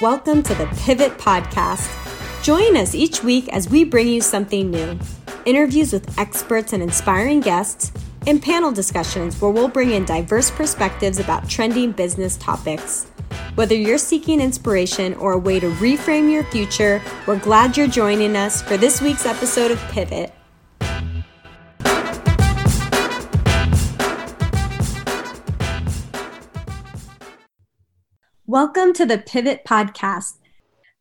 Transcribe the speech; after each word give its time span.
Welcome 0.00 0.42
to 0.44 0.54
the 0.54 0.64
Pivot 0.78 1.18
Podcast. 1.18 1.86
Join 2.42 2.74
us 2.74 2.94
each 2.94 3.22
week 3.22 3.50
as 3.50 3.68
we 3.68 3.84
bring 3.84 4.08
you 4.08 4.22
something 4.22 4.70
new 4.70 4.98
interviews 5.44 5.92
with 5.92 6.18
experts 6.18 6.72
and 6.72 6.82
inspiring 6.82 7.40
guests, 7.40 7.92
and 8.26 8.42
panel 8.42 8.72
discussions 8.72 9.38
where 9.38 9.50
we'll 9.50 9.68
bring 9.68 9.90
in 9.90 10.06
diverse 10.06 10.50
perspectives 10.50 11.18
about 11.18 11.50
trending 11.50 11.92
business 11.92 12.38
topics. 12.38 13.08
Whether 13.56 13.74
you're 13.74 13.98
seeking 13.98 14.40
inspiration 14.40 15.12
or 15.16 15.32
a 15.32 15.38
way 15.38 15.60
to 15.60 15.70
reframe 15.72 16.32
your 16.32 16.44
future, 16.44 17.02
we're 17.26 17.38
glad 17.38 17.76
you're 17.76 17.86
joining 17.86 18.36
us 18.36 18.62
for 18.62 18.78
this 18.78 19.02
week's 19.02 19.26
episode 19.26 19.70
of 19.70 19.78
Pivot. 19.90 20.32
Welcome 28.50 28.94
to 28.94 29.06
the 29.06 29.18
Pivot 29.18 29.64
Podcast. 29.64 30.32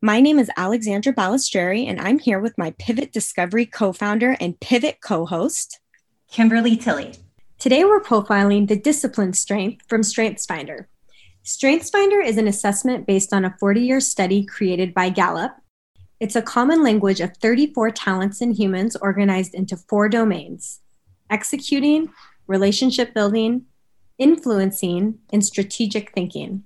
My 0.04 0.22
name 0.22 0.38
is 0.38 0.52
Alexandra 0.56 1.12
Balistreri, 1.12 1.88
and 1.88 2.00
I'm 2.00 2.20
here 2.20 2.40
with 2.40 2.56
my 2.60 2.76
Pivot 2.78 3.12
Discovery 3.12 3.66
co 3.66 3.92
founder 3.92 4.38
and 4.40 4.60
Pivot 4.60 5.02
co 5.02 5.26
host, 5.26 5.80
Kimberly 6.30 6.78
Tilley. 6.78 7.16
Today, 7.58 7.86
we're 7.86 8.04
profiling 8.04 8.68
the 8.68 8.76
discipline 8.76 9.34
strength 9.34 9.84
from 9.88 10.02
StrengthsFinder. 10.02 10.86
StrengthsFinder 11.44 12.24
is 12.24 12.38
an 12.38 12.48
assessment 12.48 13.08
based 13.08 13.34
on 13.34 13.44
a 13.44 13.56
40 13.60 13.82
year 13.82 14.00
study 14.00 14.46
created 14.46 14.94
by 14.94 15.10
Gallup. 15.10 15.54
It's 16.20 16.36
a 16.36 16.44
common 16.44 16.84
language 16.84 17.20
of 17.20 17.36
34 17.38 17.90
talents 17.90 18.42
in 18.42 18.52
humans 18.52 18.96
organized 18.96 19.56
into 19.56 19.76
four 19.76 20.08
domains 20.08 20.82
executing, 21.32 22.10
relationship 22.46 23.16
building, 23.16 23.66
influencing, 24.20 25.18
and 25.34 25.44
strategic 25.44 26.12
thinking. 26.14 26.66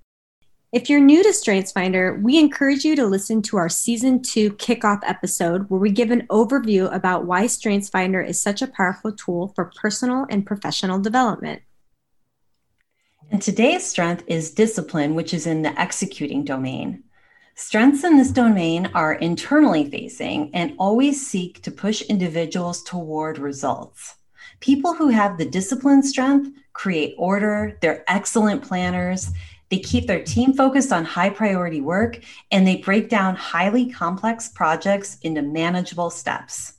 If 0.74 0.90
you're 0.90 1.00
new 1.00 1.22
to 1.22 1.30
StrengthsFinder, 1.30 2.20
we 2.20 2.40
encourage 2.40 2.84
you 2.84 2.96
to 2.96 3.06
listen 3.06 3.44
to 3.44 3.58
our 3.58 3.70
season 3.70 4.24
two 4.24 4.54
kickoff 4.54 5.02
episode 5.04 5.70
where 5.70 5.80
we 5.80 5.92
give 5.92 6.10
an 6.10 6.26
overview 6.32 6.92
about 6.92 7.28
why 7.28 7.44
StrengthsFinder 7.44 8.28
is 8.28 8.42
such 8.42 8.64
a 8.64 8.68
powerful 8.68 9.12
tool 9.12 9.50
for 9.50 9.72
personal 9.80 10.26
and 10.32 10.48
professional 10.48 10.98
development. 10.98 11.62
And 13.30 13.40
today's 13.40 13.86
strength 13.86 14.24
is 14.26 14.50
discipline, 14.50 15.14
which 15.14 15.32
is 15.32 15.46
in 15.46 15.62
the 15.62 15.80
executing 15.80 16.44
domain. 16.44 17.04
Strengths 17.54 18.04
in 18.04 18.18
this 18.18 18.32
domain 18.32 18.90
are 18.96 19.14
internally 19.14 19.88
facing 19.92 20.50
and 20.56 20.74
always 20.80 21.24
seek 21.24 21.62
to 21.62 21.70
push 21.70 22.02
individuals 22.02 22.82
toward 22.82 23.38
results. 23.38 24.16
People 24.60 24.96
who 24.96 25.10
have 25.10 25.38
the 25.38 25.46
discipline 25.46 26.02
strength 26.02 26.50
create 26.74 27.14
order, 27.20 27.78
they're 27.82 28.04
excellent 28.08 28.64
planners, 28.64 29.30
they 29.74 29.80
keep 29.80 30.06
their 30.06 30.24
team 30.24 30.54
focused 30.54 30.94
on 30.94 31.04
high 31.04 31.32
priority 31.32 31.82
work 31.82 32.20
and 32.52 32.68
they 32.68 32.76
break 32.76 33.10
down 33.10 33.36
highly 33.36 33.90
complex 33.90 34.48
projects 34.48 35.18
into 35.24 35.42
manageable 35.42 36.12
steps. 36.12 36.74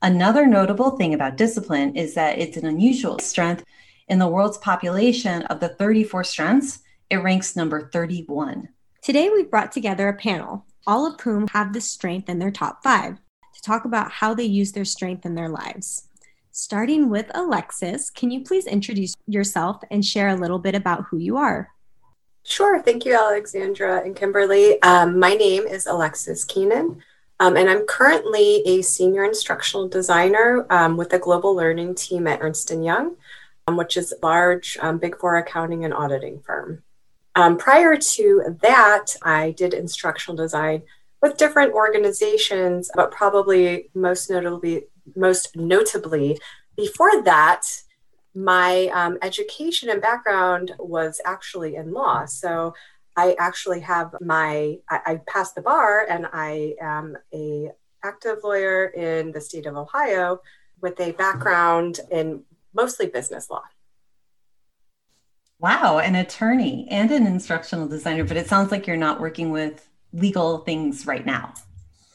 Another 0.00 0.46
notable 0.46 0.92
thing 0.92 1.12
about 1.12 1.36
discipline 1.36 1.94
is 1.94 2.14
that 2.14 2.38
it's 2.38 2.56
an 2.56 2.64
unusual 2.64 3.18
strength. 3.18 3.64
In 4.08 4.18
the 4.18 4.28
world's 4.28 4.56
population 4.56 5.42
of 5.42 5.60
the 5.60 5.68
34 5.68 6.24
strengths, 6.24 6.78
it 7.10 7.16
ranks 7.16 7.54
number 7.54 7.90
31. 7.90 8.66
Today, 9.02 9.28
we've 9.28 9.50
brought 9.50 9.70
together 9.70 10.08
a 10.08 10.16
panel, 10.16 10.64
all 10.86 11.06
of 11.06 11.20
whom 11.20 11.48
have 11.48 11.74
this 11.74 11.90
strength 11.90 12.30
in 12.30 12.38
their 12.38 12.50
top 12.50 12.82
five, 12.82 13.18
to 13.52 13.60
talk 13.60 13.84
about 13.84 14.10
how 14.10 14.32
they 14.32 14.44
use 14.44 14.72
their 14.72 14.86
strength 14.86 15.26
in 15.26 15.34
their 15.34 15.50
lives. 15.50 16.08
Starting 16.50 17.10
with 17.10 17.30
Alexis, 17.34 18.08
can 18.08 18.30
you 18.30 18.42
please 18.42 18.66
introduce 18.66 19.12
yourself 19.26 19.82
and 19.90 20.02
share 20.02 20.28
a 20.28 20.36
little 20.36 20.58
bit 20.58 20.74
about 20.74 21.04
who 21.10 21.18
you 21.18 21.36
are? 21.36 21.68
Sure. 22.44 22.82
Thank 22.82 23.04
you, 23.04 23.14
Alexandra 23.14 24.02
and 24.04 24.16
Kimberly. 24.16 24.82
Um, 24.82 25.18
my 25.18 25.34
name 25.34 25.64
is 25.64 25.86
Alexis 25.86 26.44
Keenan, 26.44 27.00
um, 27.38 27.56
and 27.56 27.70
I'm 27.70 27.86
currently 27.86 28.62
a 28.66 28.82
senior 28.82 29.24
instructional 29.24 29.88
designer 29.88 30.66
um, 30.68 30.96
with 30.96 31.10
the 31.10 31.20
global 31.20 31.54
learning 31.54 31.94
team 31.94 32.26
at 32.26 32.42
Ernst 32.42 32.70
& 32.70 32.82
Young, 32.82 33.14
um, 33.68 33.76
which 33.76 33.96
is 33.96 34.12
a 34.12 34.26
large 34.26 34.76
um, 34.82 34.98
Big 34.98 35.16
Four 35.18 35.36
accounting 35.36 35.84
and 35.84 35.94
auditing 35.94 36.40
firm. 36.40 36.82
Um, 37.36 37.56
prior 37.56 37.96
to 37.96 38.58
that, 38.60 39.16
I 39.22 39.52
did 39.52 39.72
instructional 39.72 40.36
design 40.36 40.82
with 41.22 41.36
different 41.36 41.72
organizations, 41.72 42.90
but 42.94 43.12
probably 43.12 43.88
most 43.94 44.28
notably, 44.30 44.86
most 45.14 45.54
notably, 45.54 46.40
before 46.76 47.22
that, 47.22 47.62
my 48.34 48.86
um, 48.88 49.18
education 49.22 49.90
and 49.90 50.00
background 50.00 50.72
was 50.78 51.20
actually 51.24 51.76
in 51.76 51.92
law. 51.92 52.24
So 52.24 52.74
I 53.16 53.36
actually 53.38 53.80
have 53.80 54.14
my, 54.20 54.78
I, 54.88 55.00
I 55.06 55.20
passed 55.26 55.54
the 55.54 55.62
bar 55.62 56.06
and 56.08 56.26
I 56.32 56.74
am 56.80 57.16
a 57.34 57.70
active 58.04 58.38
lawyer 58.42 58.86
in 58.86 59.32
the 59.32 59.40
state 59.40 59.66
of 59.66 59.76
Ohio 59.76 60.40
with 60.80 60.98
a 60.98 61.12
background 61.12 62.00
in 62.10 62.42
mostly 62.74 63.06
business 63.06 63.50
law. 63.50 63.62
Wow, 65.58 65.98
an 65.98 66.16
attorney 66.16 66.88
and 66.90 67.12
an 67.12 67.26
instructional 67.26 67.86
designer, 67.86 68.24
but 68.24 68.36
it 68.36 68.48
sounds 68.48 68.72
like 68.72 68.86
you're 68.86 68.96
not 68.96 69.20
working 69.20 69.50
with 69.50 69.88
legal 70.12 70.58
things 70.58 71.06
right 71.06 71.24
now. 71.24 71.54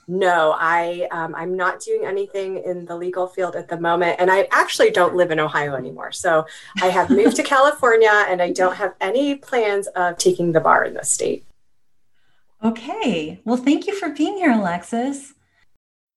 No, 0.09 0.55
I 0.57 1.07
um, 1.11 1.35
I'm 1.35 1.57
not 1.57 1.81
doing 1.81 2.05
anything 2.05 2.63
in 2.63 2.85
the 2.85 2.95
legal 2.95 3.27
field 3.27 3.57
at 3.57 3.67
the 3.67 3.77
moment, 3.77 4.15
and 4.19 4.31
I 4.31 4.47
actually 4.51 4.91
don't 4.91 5.15
live 5.15 5.31
in 5.31 5.39
Ohio 5.39 5.75
anymore. 5.75 6.13
So 6.13 6.45
I 6.81 6.87
have 6.87 7.09
moved 7.09 7.35
to 7.35 7.43
California, 7.43 8.25
and 8.29 8.41
I 8.41 8.53
don't 8.53 8.75
have 8.75 8.95
any 9.01 9.35
plans 9.35 9.87
of 9.87 10.17
taking 10.17 10.53
the 10.53 10.61
bar 10.61 10.85
in 10.85 10.93
the 10.93 11.03
state. 11.03 11.43
Okay, 12.63 13.41
well, 13.43 13.57
thank 13.57 13.85
you 13.85 13.95
for 13.95 14.09
being 14.09 14.37
here, 14.37 14.51
Alexis. 14.51 15.33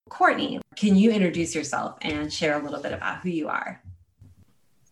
Courtney, 0.09 0.61
can 0.77 0.95
you 0.95 1.11
introduce 1.11 1.55
yourself 1.55 1.99
and 2.03 2.33
share 2.33 2.61
a 2.61 2.63
little 2.63 2.81
bit 2.81 2.93
about 2.93 3.19
who 3.19 3.29
you 3.29 3.49
are? 3.49 3.83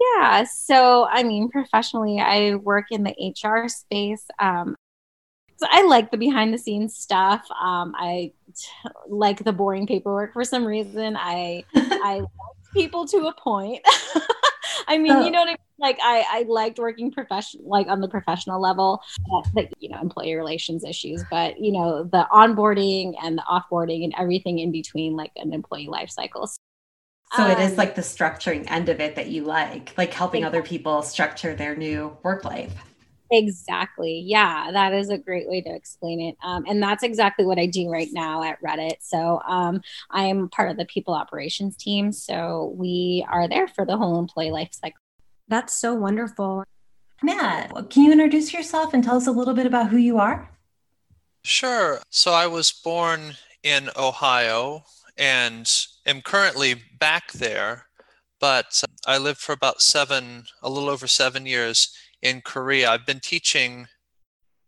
Yeah, 0.00 0.44
so 0.44 1.06
I 1.08 1.22
mean, 1.22 1.50
professionally, 1.50 2.20
I 2.20 2.56
work 2.56 2.86
in 2.90 3.04
the 3.04 3.14
HR 3.18 3.68
space. 3.68 4.26
Um, 4.38 4.74
so 5.58 5.66
I 5.68 5.82
like 5.82 6.10
the 6.10 6.16
behind 6.16 6.54
the 6.54 6.58
scenes 6.58 6.96
stuff. 6.96 7.44
Um, 7.50 7.92
I 7.96 8.32
t- 8.54 8.90
like 9.08 9.42
the 9.42 9.52
boring 9.52 9.86
paperwork 9.86 10.32
for 10.32 10.44
some 10.44 10.64
reason. 10.64 11.16
I 11.16 11.64
I 11.74 12.20
like 12.20 12.28
people 12.72 13.06
to 13.08 13.26
a 13.26 13.34
point. 13.34 13.80
I 14.88 14.98
mean, 14.98 15.12
oh. 15.12 15.24
you 15.24 15.32
know 15.32 15.40
what 15.40 15.48
I 15.48 15.52
mean? 15.52 15.56
Like 15.80 15.98
I, 16.02 16.24
I 16.28 16.42
liked 16.48 16.78
working 16.78 17.10
profession 17.10 17.60
like 17.64 17.88
on 17.88 18.00
the 18.00 18.08
professional 18.08 18.60
level, 18.60 19.02
the 19.54 19.68
you 19.80 19.88
know 19.88 20.00
employee 20.00 20.36
relations 20.36 20.84
issues, 20.84 21.24
but 21.28 21.58
you 21.60 21.72
know 21.72 22.04
the 22.04 22.26
onboarding 22.32 23.14
and 23.20 23.36
the 23.36 23.44
offboarding 23.50 24.04
and 24.04 24.14
everything 24.16 24.60
in 24.60 24.70
between, 24.70 25.16
like 25.16 25.32
an 25.36 25.52
employee 25.52 25.88
life 25.88 26.10
cycle. 26.10 26.46
So 26.46 27.42
um, 27.42 27.50
it 27.50 27.58
is 27.58 27.72
um, 27.72 27.76
like 27.76 27.94
the 27.96 28.02
structuring 28.02 28.70
end 28.70 28.88
of 28.88 29.00
it 29.00 29.16
that 29.16 29.28
you 29.28 29.44
like, 29.44 29.92
like 29.98 30.14
helping 30.14 30.42
exactly. 30.42 30.58
other 30.60 30.66
people 30.66 31.02
structure 31.02 31.54
their 31.54 31.76
new 31.76 32.16
work 32.22 32.44
life. 32.44 32.72
Exactly. 33.30 34.22
Yeah, 34.24 34.70
that 34.72 34.94
is 34.94 35.10
a 35.10 35.18
great 35.18 35.48
way 35.48 35.60
to 35.60 35.74
explain 35.74 36.20
it. 36.20 36.36
Um, 36.42 36.64
and 36.66 36.82
that's 36.82 37.02
exactly 37.02 37.44
what 37.44 37.58
I 37.58 37.66
do 37.66 37.90
right 37.90 38.08
now 38.12 38.42
at 38.42 38.60
Reddit. 38.62 38.96
So 39.00 39.40
um, 39.46 39.82
I 40.10 40.24
am 40.24 40.48
part 40.48 40.70
of 40.70 40.76
the 40.76 40.86
people 40.86 41.14
operations 41.14 41.76
team. 41.76 42.10
So 42.12 42.72
we 42.76 43.26
are 43.30 43.48
there 43.48 43.68
for 43.68 43.84
the 43.84 43.96
whole 43.96 44.18
employee 44.18 44.50
life 44.50 44.70
cycle. 44.72 44.98
That's 45.48 45.74
so 45.74 45.94
wonderful. 45.94 46.64
Matt, 47.22 47.72
can 47.90 48.04
you 48.04 48.12
introduce 48.12 48.52
yourself 48.52 48.94
and 48.94 49.02
tell 49.02 49.16
us 49.16 49.26
a 49.26 49.32
little 49.32 49.54
bit 49.54 49.66
about 49.66 49.88
who 49.90 49.96
you 49.96 50.18
are? 50.18 50.48
Sure. 51.42 52.00
So 52.10 52.32
I 52.32 52.46
was 52.46 52.72
born 52.72 53.34
in 53.62 53.90
Ohio 53.96 54.84
and 55.16 55.68
am 56.06 56.22
currently 56.22 56.76
back 56.98 57.32
there, 57.32 57.86
but 58.40 58.82
I 59.06 59.18
lived 59.18 59.40
for 59.40 59.52
about 59.52 59.82
seven, 59.82 60.44
a 60.62 60.70
little 60.70 60.88
over 60.88 61.06
seven 61.06 61.44
years 61.44 61.96
in 62.22 62.40
Korea. 62.40 62.90
I've 62.90 63.06
been 63.06 63.20
teaching 63.20 63.86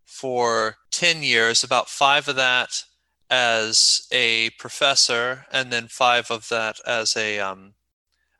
for 0.05 0.76
10 0.91 1.23
years, 1.23 1.62
about 1.62 1.88
five 1.88 2.29
of 2.29 2.37
that 2.37 2.85
as 3.31 4.08
a 4.11 4.50
professor, 4.58 5.47
and 5.52 5.73
then 5.73 5.88
five 5.88 6.31
of 6.31 6.49
that 6.49 6.76
as 6.87 7.17
a 7.17 7.38
um, 7.38 7.75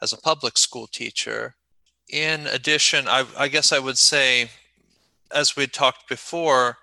as 0.02 0.12
a 0.12 0.18
public 0.18 0.58
school 0.58 0.86
teacher. 0.86 1.54
In 2.08 2.46
addition, 2.46 3.06
I, 3.06 3.24
I 3.38 3.48
guess 3.48 3.72
I 3.72 3.78
would 3.78 3.98
say, 3.98 4.50
as 5.32 5.54
we 5.54 5.66
talked 5.66 6.08
before, 6.08 6.78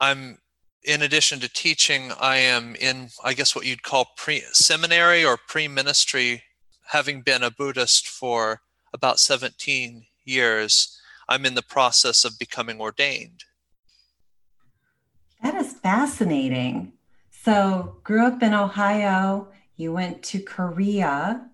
I'm 0.00 0.38
in 0.82 1.02
addition 1.02 1.38
to 1.40 1.48
teaching, 1.48 2.12
I 2.20 2.36
am 2.36 2.74
in, 2.76 3.10
I 3.22 3.34
guess, 3.34 3.54
what 3.54 3.66
you'd 3.66 3.82
call 3.82 4.08
pre 4.16 4.42
seminary 4.52 5.24
or 5.24 5.36
pre 5.36 5.68
ministry, 5.68 6.42
having 6.88 7.22
been 7.22 7.42
a 7.42 7.50
Buddhist 7.50 8.08
for 8.08 8.62
about 8.92 9.20
17 9.20 10.06
years. 10.24 11.00
I'm 11.28 11.44
in 11.44 11.54
the 11.54 11.62
process 11.62 12.24
of 12.24 12.38
becoming 12.38 12.80
ordained. 12.80 13.44
That 15.42 15.54
is 15.54 15.74
fascinating. 15.74 16.94
So, 17.30 17.98
grew 18.02 18.26
up 18.26 18.42
in 18.42 18.54
Ohio, 18.54 19.48
you 19.76 19.92
went 19.92 20.22
to 20.24 20.40
Korea. 20.40 21.48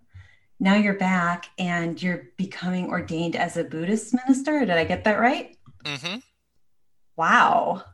Now 0.59 0.75
you're 0.75 0.95
back 0.95 1.47
and 1.59 2.03
you're 2.03 2.29
becoming 2.37 2.89
ordained 2.89 3.37
as 3.37 3.57
a 3.57 3.65
Buddhist 3.65 4.15
minister. 4.15 4.61
Did 4.61 4.71
I 4.71 4.85
get 4.85 5.05
that 5.05 5.21
right? 5.21 5.57
Mm-hmm. 5.85 6.19
Wow. 7.17 7.85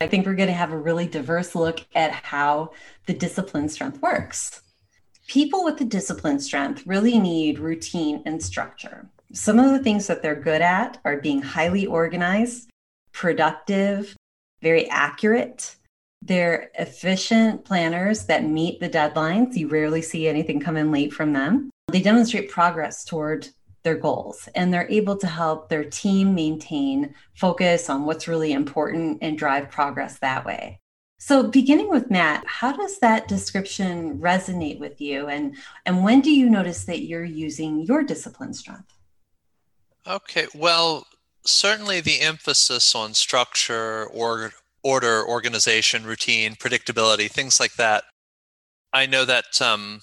I 0.00 0.06
think 0.06 0.24
we're 0.24 0.34
going 0.34 0.48
to 0.48 0.54
have 0.54 0.72
a 0.72 0.78
really 0.78 1.06
diverse 1.06 1.54
look 1.54 1.80
at 1.94 2.12
how 2.12 2.72
the 3.06 3.14
discipline 3.14 3.68
strength 3.68 4.00
works. 4.00 4.62
People 5.26 5.64
with 5.64 5.78
the 5.78 5.84
discipline 5.84 6.40
strength 6.40 6.86
really 6.86 7.18
need 7.18 7.58
routine 7.58 8.22
and 8.26 8.42
structure. 8.42 9.08
Some 9.32 9.58
of 9.58 9.70
the 9.70 9.78
things 9.78 10.06
that 10.08 10.20
they're 10.20 10.34
good 10.34 10.60
at 10.60 10.98
are 11.06 11.16
being 11.16 11.40
highly 11.40 11.86
organized, 11.86 12.68
productive, 13.12 14.14
very 14.60 14.88
accurate. 14.90 15.76
They're 16.20 16.70
efficient 16.78 17.64
planners 17.64 18.26
that 18.26 18.44
meet 18.44 18.78
the 18.78 18.90
deadlines. 18.90 19.56
You 19.56 19.68
rarely 19.68 20.02
see 20.02 20.28
anything 20.28 20.60
come 20.60 20.76
in 20.76 20.92
late 20.92 21.14
from 21.14 21.32
them. 21.32 21.70
They 21.90 22.02
demonstrate 22.02 22.50
progress 22.50 23.04
toward 23.04 23.48
their 23.84 23.96
goals 23.96 24.48
and 24.54 24.72
they're 24.72 24.88
able 24.90 25.16
to 25.16 25.26
help 25.26 25.68
their 25.68 25.84
team 25.84 26.34
maintain 26.34 27.14
focus 27.34 27.88
on 27.88 28.04
what's 28.04 28.28
really 28.28 28.52
important 28.52 29.18
and 29.22 29.38
drive 29.38 29.70
progress 29.70 30.18
that 30.18 30.44
way. 30.44 30.78
So 31.18 31.48
beginning 31.48 31.88
with 31.88 32.10
Matt, 32.10 32.44
how 32.46 32.76
does 32.76 32.98
that 32.98 33.28
description 33.28 34.18
resonate 34.18 34.78
with 34.78 35.00
you 35.00 35.28
and 35.28 35.56
and 35.86 36.04
when 36.04 36.20
do 36.20 36.30
you 36.30 36.50
notice 36.50 36.84
that 36.84 37.02
you're 37.02 37.24
using 37.24 37.80
your 37.80 38.02
discipline 38.02 38.52
strength? 38.52 38.92
Okay, 40.06 40.46
well, 40.54 41.06
certainly 41.46 42.00
the 42.00 42.20
emphasis 42.20 42.94
on 42.94 43.14
structure 43.14 44.06
or 44.06 44.52
order, 44.82 45.24
organization, 45.26 46.04
routine, 46.04 46.54
predictability, 46.56 47.30
things 47.30 47.60
like 47.60 47.74
that. 47.74 48.04
I 48.92 49.06
know 49.06 49.24
that 49.24 49.60
um, 49.60 50.00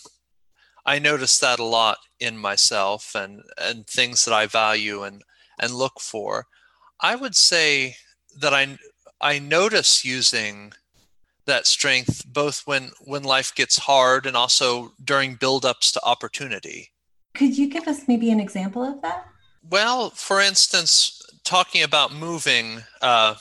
I 0.86 1.00
notice 1.00 1.38
that 1.40 1.60
a 1.60 1.64
lot 1.64 1.98
in 2.20 2.38
myself 2.38 3.14
and 3.16 3.44
and 3.58 3.86
things 3.86 4.26
that 4.26 4.34
I 4.34 4.46
value 4.46 5.04
and 5.04 5.24
and 5.60 5.74
look 5.74 6.00
for. 6.00 6.46
I 7.02 7.16
would 7.16 7.36
say 7.36 7.96
that 8.40 8.54
I 8.54 8.78
I 9.22 9.40
notice 9.40 10.06
using 10.06 10.74
that 11.46 11.68
strength 11.68 12.26
both 12.26 12.64
when 12.66 12.92
when 13.02 13.24
life 13.24 13.54
gets 13.54 13.80
hard 13.80 14.26
and 14.26 14.38
also 14.38 14.94
during 15.04 15.38
buildups 15.38 15.92
to 15.94 16.06
opportunity. 16.06 16.92
Could 17.34 17.58
you 17.58 17.68
give 17.68 17.88
us 17.88 18.08
maybe 18.08 18.32
an 18.32 18.40
example 18.40 18.84
of 18.84 19.02
that? 19.02 19.29
Well, 19.68 20.12
for 20.12 20.42
instance, 20.42 21.22
talking 21.44 21.84
about 21.84 22.14
moving 22.14 22.84
uh, 23.02 23.36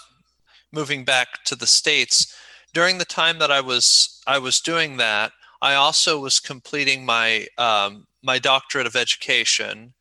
moving 0.73 1.05
back 1.05 1.44
to 1.44 1.56
the 1.56 1.67
states 1.67 2.35
during 2.75 2.99
the 2.99 3.05
time 3.05 3.38
that 3.38 3.50
I 3.50 3.61
was 3.61 4.20
I 4.26 4.38
was 4.38 4.61
doing 4.61 4.97
that, 4.99 5.32
I 5.62 5.75
also 5.75 6.20
was 6.20 6.41
completing 6.41 7.05
my 7.05 7.47
um, 7.56 8.06
my 8.23 8.38
doctorate 8.38 8.87
of 8.87 8.97
education, 8.97 9.94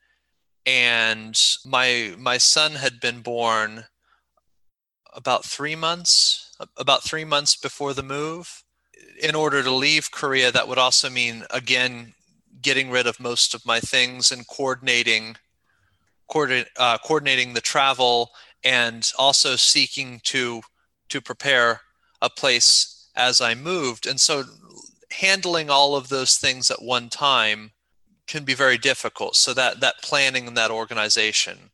and 0.65 1.39
my 1.65 2.13
my 2.17 2.37
son 2.37 2.73
had 2.73 2.99
been 2.99 3.21
born 3.21 3.85
about 5.13 5.45
three 5.45 5.75
months 5.75 6.55
about 6.77 7.03
three 7.03 7.25
months 7.25 7.55
before 7.55 7.93
the 7.93 8.03
move. 8.03 8.63
In 9.21 9.35
order 9.35 9.63
to 9.63 9.71
leave 9.71 10.11
Korea, 10.11 10.51
that 10.51 10.67
would 10.67 10.77
also 10.77 11.09
mean 11.09 11.43
again 11.49 12.13
getting 12.61 12.89
rid 12.89 13.07
of 13.07 13.19
most 13.19 13.53
of 13.53 13.65
my 13.65 13.79
things 13.79 14.31
and 14.31 14.47
coordinating 14.47 15.37
coordinate, 16.27 16.69
uh, 16.77 16.97
coordinating 16.99 17.53
the 17.53 17.61
travel 17.61 18.31
and 18.63 19.11
also 19.17 19.55
seeking 19.55 20.19
to 20.23 20.61
to 21.09 21.21
prepare 21.21 21.81
a 22.21 22.29
place 22.29 23.09
as 23.15 23.39
I 23.39 23.55
moved. 23.55 24.05
And 24.05 24.19
so 24.19 24.43
handling 25.11 25.69
all 25.69 25.95
of 25.95 26.09
those 26.09 26.35
things 26.37 26.69
at 26.69 26.81
one 26.81 27.09
time 27.09 27.71
can 28.27 28.43
be 28.43 28.53
very 28.53 28.77
difficult. 28.77 29.35
So 29.35 29.53
that 29.53 29.79
that 29.79 30.01
planning 30.01 30.47
and 30.47 30.57
that 30.57 30.71
organization. 30.71 31.71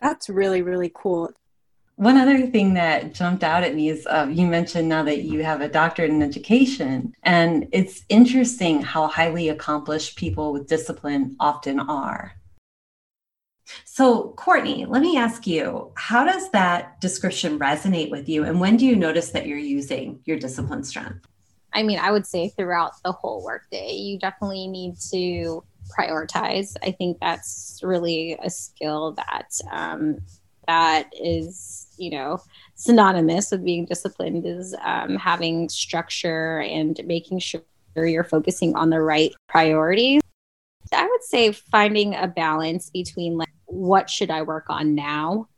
That's 0.00 0.28
really 0.28 0.62
really 0.62 0.92
cool. 0.94 1.30
One 1.96 2.18
other 2.18 2.46
thing 2.46 2.74
that 2.74 3.14
jumped 3.14 3.42
out 3.42 3.64
at 3.64 3.74
me 3.74 3.88
is 3.88 4.06
uh, 4.06 4.28
you 4.30 4.46
mentioned 4.46 4.86
now 4.86 5.02
that 5.04 5.22
you 5.22 5.42
have 5.42 5.62
a 5.62 5.68
doctorate 5.68 6.10
in 6.10 6.22
education, 6.22 7.14
and 7.22 7.66
it's 7.72 8.04
interesting 8.10 8.82
how 8.82 9.06
highly 9.06 9.48
accomplished 9.48 10.16
people 10.16 10.52
with 10.52 10.68
discipline 10.68 11.36
often 11.40 11.80
are. 11.80 12.34
So, 13.96 14.34
Courtney, 14.36 14.84
let 14.84 15.00
me 15.00 15.16
ask 15.16 15.46
you 15.46 15.90
how 15.94 16.22
does 16.22 16.50
that 16.50 17.00
description 17.00 17.58
resonate 17.58 18.10
with 18.10 18.28
you? 18.28 18.44
And 18.44 18.60
when 18.60 18.76
do 18.76 18.84
you 18.84 18.94
notice 18.94 19.30
that 19.30 19.46
you're 19.46 19.56
using 19.56 20.20
your 20.26 20.38
discipline 20.38 20.84
strength? 20.84 21.26
I 21.72 21.82
mean, 21.82 21.98
I 21.98 22.10
would 22.10 22.26
say 22.26 22.50
throughout 22.50 22.92
the 23.02 23.12
whole 23.12 23.42
workday, 23.42 23.92
you 23.92 24.18
definitely 24.18 24.66
need 24.68 24.96
to 25.12 25.64
prioritize. 25.98 26.76
I 26.82 26.90
think 26.90 27.20
that's 27.22 27.80
really 27.82 28.36
a 28.42 28.50
skill 28.50 29.12
that 29.12 29.58
um, 29.72 30.18
that 30.68 31.10
is, 31.18 31.86
you 31.96 32.10
know, 32.10 32.42
synonymous 32.74 33.50
with 33.50 33.64
being 33.64 33.86
disciplined 33.86 34.44
is 34.44 34.76
um, 34.84 35.16
having 35.16 35.70
structure 35.70 36.60
and 36.60 37.00
making 37.06 37.38
sure 37.38 37.62
you're 37.96 38.24
focusing 38.24 38.76
on 38.76 38.90
the 38.90 39.00
right 39.00 39.32
priorities. 39.48 40.20
I 40.92 41.06
would 41.06 41.22
say 41.22 41.52
finding 41.52 42.14
a 42.14 42.28
balance 42.28 42.90
between 42.90 43.38
like 43.38 43.48
what 43.66 44.08
should 44.08 44.30
I 44.30 44.42
work 44.42 44.66
on 44.68 44.94
now, 44.94 45.48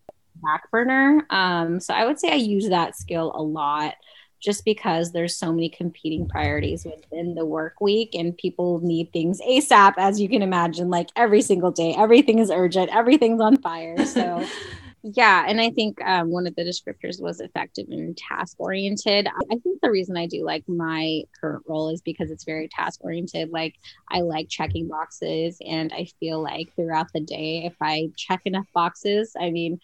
back 0.43 0.71
burner. 0.71 1.27
Um, 1.31 1.81
so 1.81 1.95
I 1.95 2.05
would 2.05 2.19
say 2.19 2.31
I 2.31 2.37
use 2.37 2.69
that 2.69 2.97
skill 2.97 3.33
a 3.35 3.43
lot 3.43 3.95
just 4.41 4.65
because 4.65 5.13
there's 5.13 5.37
so 5.37 5.53
many 5.53 5.69
competing 5.69 6.29
priorities 6.29 6.85
within 6.85 7.35
the 7.35 7.45
work 7.45 7.81
week 7.81 8.15
and 8.15 8.37
people 8.37 8.81
need 8.81 9.13
things 9.13 9.41
ASAP, 9.41 9.95
as 9.99 10.21
you 10.21 10.29
can 10.29 10.43
imagine, 10.43 10.91
like 10.91 11.09
every 11.17 11.43
single 11.43 11.73
day. 11.73 11.95
Everything 11.97 12.39
is 12.39 12.51
urgent, 12.51 12.95
everything's 12.95 13.41
on 13.41 13.57
fire. 13.57 14.05
So 14.07 14.47
yeah, 15.03 15.45
and 15.47 15.61
I 15.61 15.71
think 15.71 16.03
um, 16.03 16.31
one 16.31 16.47
of 16.47 16.57
the 16.57 16.65
descriptors 16.65 17.23
was 17.23 17.41
effective 17.41 17.87
and 17.89 18.17
task 18.17 18.57
oriented. 18.59 19.29
I 19.29 19.57
think 19.63 19.81
the 19.81 19.91
reason 19.91 20.17
I 20.17 20.27
do 20.27 20.45
like 20.45 20.65
my 20.69 21.23
current 21.41 21.63
role 21.69 21.91
is 21.91 22.03
because 22.03 22.33
it's 22.33 22.45
very 22.45 22.69
task 22.69 23.01
oriented. 23.05 23.51
Like 23.51 23.77
I 24.11 24.23
like 24.23 24.49
checking 24.49 24.89
boxes, 24.89 25.59
and 25.65 25.93
I 25.93 26.09
feel 26.19 26.43
like 26.43 26.75
throughout 26.75 27.07
the 27.15 27.21
day, 27.21 27.65
if 27.65 27.77
I 27.81 28.11
check 28.17 28.41
enough 28.45 28.67
boxes, 28.75 29.35
I 29.41 29.51
mean, 29.51 29.79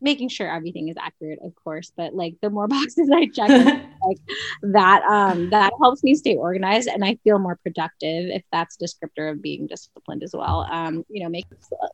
making 0.00 0.28
sure 0.28 0.50
everything 0.50 0.88
is 0.88 0.96
accurate 0.98 1.38
of 1.42 1.54
course 1.54 1.92
but 1.96 2.14
like 2.14 2.34
the 2.42 2.50
more 2.50 2.68
boxes 2.76 3.10
i 3.14 3.26
check 3.26 3.48
like 4.06 4.18
that 4.62 5.02
um 5.04 5.50
that 5.50 5.72
helps 5.80 6.02
me 6.02 6.14
stay 6.14 6.36
organized 6.36 6.88
and 6.88 7.04
i 7.04 7.16
feel 7.24 7.38
more 7.38 7.56
productive 7.62 8.30
if 8.30 8.42
that's 8.52 8.76
descriptor 8.76 9.30
of 9.30 9.42
being 9.42 9.66
disciplined 9.66 10.22
as 10.22 10.34
well 10.34 10.66
um 10.70 11.04
you 11.08 11.22
know 11.22 11.28
make 11.28 11.46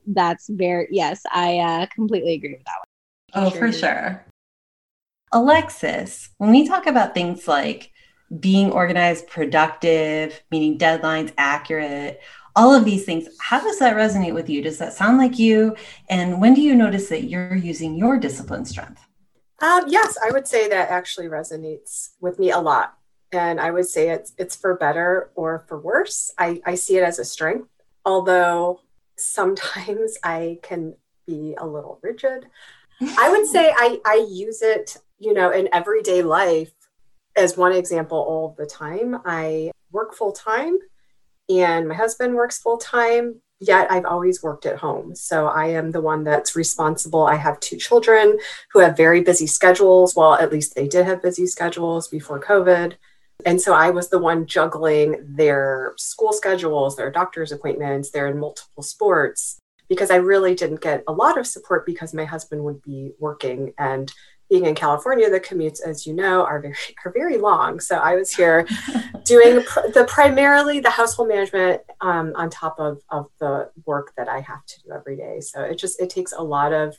that's 0.08 0.48
very 0.50 0.88
yes 0.90 1.22
i 1.32 1.58
uh 1.58 1.86
completely 1.94 2.34
agree 2.34 2.52
with 2.52 2.64
that 2.64 2.78
one 3.34 3.46
oh 3.46 3.50
sure. 3.50 3.58
for 3.58 3.72
sure 3.72 4.26
alexis 5.32 6.30
when 6.38 6.50
we 6.50 6.66
talk 6.66 6.86
about 6.86 7.14
things 7.14 7.48
like 7.48 7.90
being 8.40 8.70
organized 8.72 9.26
productive 9.28 10.42
meaning 10.50 10.78
deadlines 10.78 11.32
accurate 11.38 12.20
all 12.56 12.74
of 12.74 12.84
these 12.84 13.04
things. 13.04 13.28
How 13.38 13.60
does 13.60 13.78
that 13.78 13.94
resonate 13.94 14.34
with 14.34 14.48
you? 14.48 14.62
Does 14.62 14.78
that 14.78 14.94
sound 14.94 15.18
like 15.18 15.38
you? 15.38 15.76
And 16.08 16.40
when 16.40 16.54
do 16.54 16.62
you 16.62 16.74
notice 16.74 17.08
that 17.10 17.24
you're 17.24 17.54
using 17.54 17.94
your 17.94 18.18
discipline 18.18 18.64
strength? 18.64 19.06
Um, 19.60 19.84
yes, 19.86 20.16
I 20.26 20.32
would 20.32 20.48
say 20.48 20.68
that 20.68 20.90
actually 20.90 21.26
resonates 21.26 22.10
with 22.20 22.38
me 22.38 22.50
a 22.50 22.58
lot. 22.58 22.96
And 23.32 23.60
I 23.60 23.70
would 23.70 23.86
say 23.86 24.10
it's 24.10 24.32
it's 24.38 24.56
for 24.56 24.74
better 24.76 25.30
or 25.34 25.64
for 25.68 25.78
worse. 25.78 26.32
I, 26.38 26.60
I 26.64 26.74
see 26.74 26.96
it 26.96 27.02
as 27.02 27.18
a 27.18 27.24
strength, 27.24 27.68
although 28.04 28.80
sometimes 29.16 30.16
I 30.24 30.58
can 30.62 30.94
be 31.26 31.54
a 31.58 31.66
little 31.66 31.98
rigid. 32.02 32.46
I 33.18 33.30
would 33.30 33.46
say 33.54 33.72
I, 33.76 34.00
I 34.06 34.26
use 34.28 34.62
it, 34.62 34.96
you 35.18 35.34
know, 35.34 35.50
in 35.50 35.68
everyday 35.72 36.22
life 36.22 36.72
as 37.34 37.56
one 37.56 37.72
example 37.72 38.18
all 38.18 38.54
the 38.56 38.66
time. 38.66 39.20
I 39.26 39.72
work 39.90 40.14
full 40.14 40.32
time 40.32 40.78
and 41.48 41.88
my 41.88 41.94
husband 41.94 42.34
works 42.34 42.58
full 42.58 42.78
time 42.78 43.40
yet 43.60 43.90
I've 43.90 44.04
always 44.04 44.42
worked 44.42 44.66
at 44.66 44.78
home. 44.78 45.14
So 45.14 45.46
I 45.46 45.66
am 45.68 45.90
the 45.90 46.00
one 46.00 46.24
that's 46.24 46.56
responsible. 46.56 47.26
I 47.26 47.36
have 47.36 47.60
two 47.60 47.76
children 47.76 48.38
who 48.72 48.80
have 48.80 48.96
very 48.96 49.22
busy 49.22 49.46
schedules. 49.46 50.14
Well, 50.14 50.34
at 50.34 50.52
least 50.52 50.74
they 50.74 50.88
did 50.88 51.06
have 51.06 51.22
busy 51.22 51.46
schedules 51.46 52.08
before 52.08 52.40
COVID. 52.40 52.94
And 53.44 53.60
so 53.60 53.74
I 53.74 53.90
was 53.90 54.08
the 54.08 54.18
one 54.18 54.46
juggling 54.46 55.34
their 55.36 55.94
school 55.96 56.32
schedules, 56.32 56.96
their 56.96 57.10
doctor's 57.10 57.52
appointments, 57.52 58.10
they're 58.10 58.28
in 58.28 58.38
multiple 58.38 58.82
sports 58.82 59.58
because 59.88 60.10
I 60.10 60.16
really 60.16 60.54
didn't 60.54 60.80
get 60.80 61.04
a 61.06 61.12
lot 61.12 61.38
of 61.38 61.46
support 61.46 61.86
because 61.86 62.12
my 62.12 62.24
husband 62.24 62.64
would 62.64 62.82
be 62.82 63.12
working 63.20 63.72
and 63.78 64.12
being 64.48 64.66
in 64.66 64.74
California, 64.74 65.28
the 65.28 65.40
commutes, 65.40 65.80
as 65.84 66.06
you 66.06 66.12
know, 66.12 66.44
are 66.44 66.60
very 66.60 66.74
are 67.04 67.12
very 67.12 67.36
long. 67.38 67.80
So 67.80 67.96
I 67.96 68.14
was 68.14 68.32
here 68.32 68.66
doing 69.24 69.62
pr- 69.66 69.88
the 69.92 70.04
primarily 70.08 70.80
the 70.80 70.90
household 70.90 71.28
management 71.28 71.82
um, 72.00 72.32
on 72.36 72.50
top 72.50 72.78
of 72.78 73.02
of 73.10 73.26
the 73.38 73.70
work 73.84 74.12
that 74.16 74.28
I 74.28 74.40
have 74.40 74.64
to 74.66 74.82
do 74.82 74.92
every 74.92 75.16
day. 75.16 75.40
So 75.40 75.62
it 75.62 75.76
just 75.76 76.00
it 76.00 76.10
takes 76.10 76.32
a 76.32 76.42
lot 76.42 76.72
of 76.72 76.96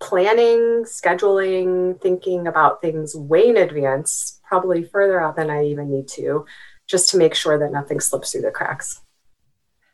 planning, 0.00 0.84
scheduling, 0.84 2.00
thinking 2.00 2.46
about 2.46 2.80
things 2.80 3.14
way 3.14 3.48
in 3.48 3.58
advance, 3.58 4.40
probably 4.42 4.82
further 4.82 5.20
out 5.20 5.36
than 5.36 5.50
I 5.50 5.66
even 5.66 5.90
need 5.90 6.08
to, 6.08 6.46
just 6.88 7.10
to 7.10 7.18
make 7.18 7.34
sure 7.34 7.58
that 7.58 7.70
nothing 7.70 8.00
slips 8.00 8.32
through 8.32 8.42
the 8.42 8.50
cracks. 8.50 9.02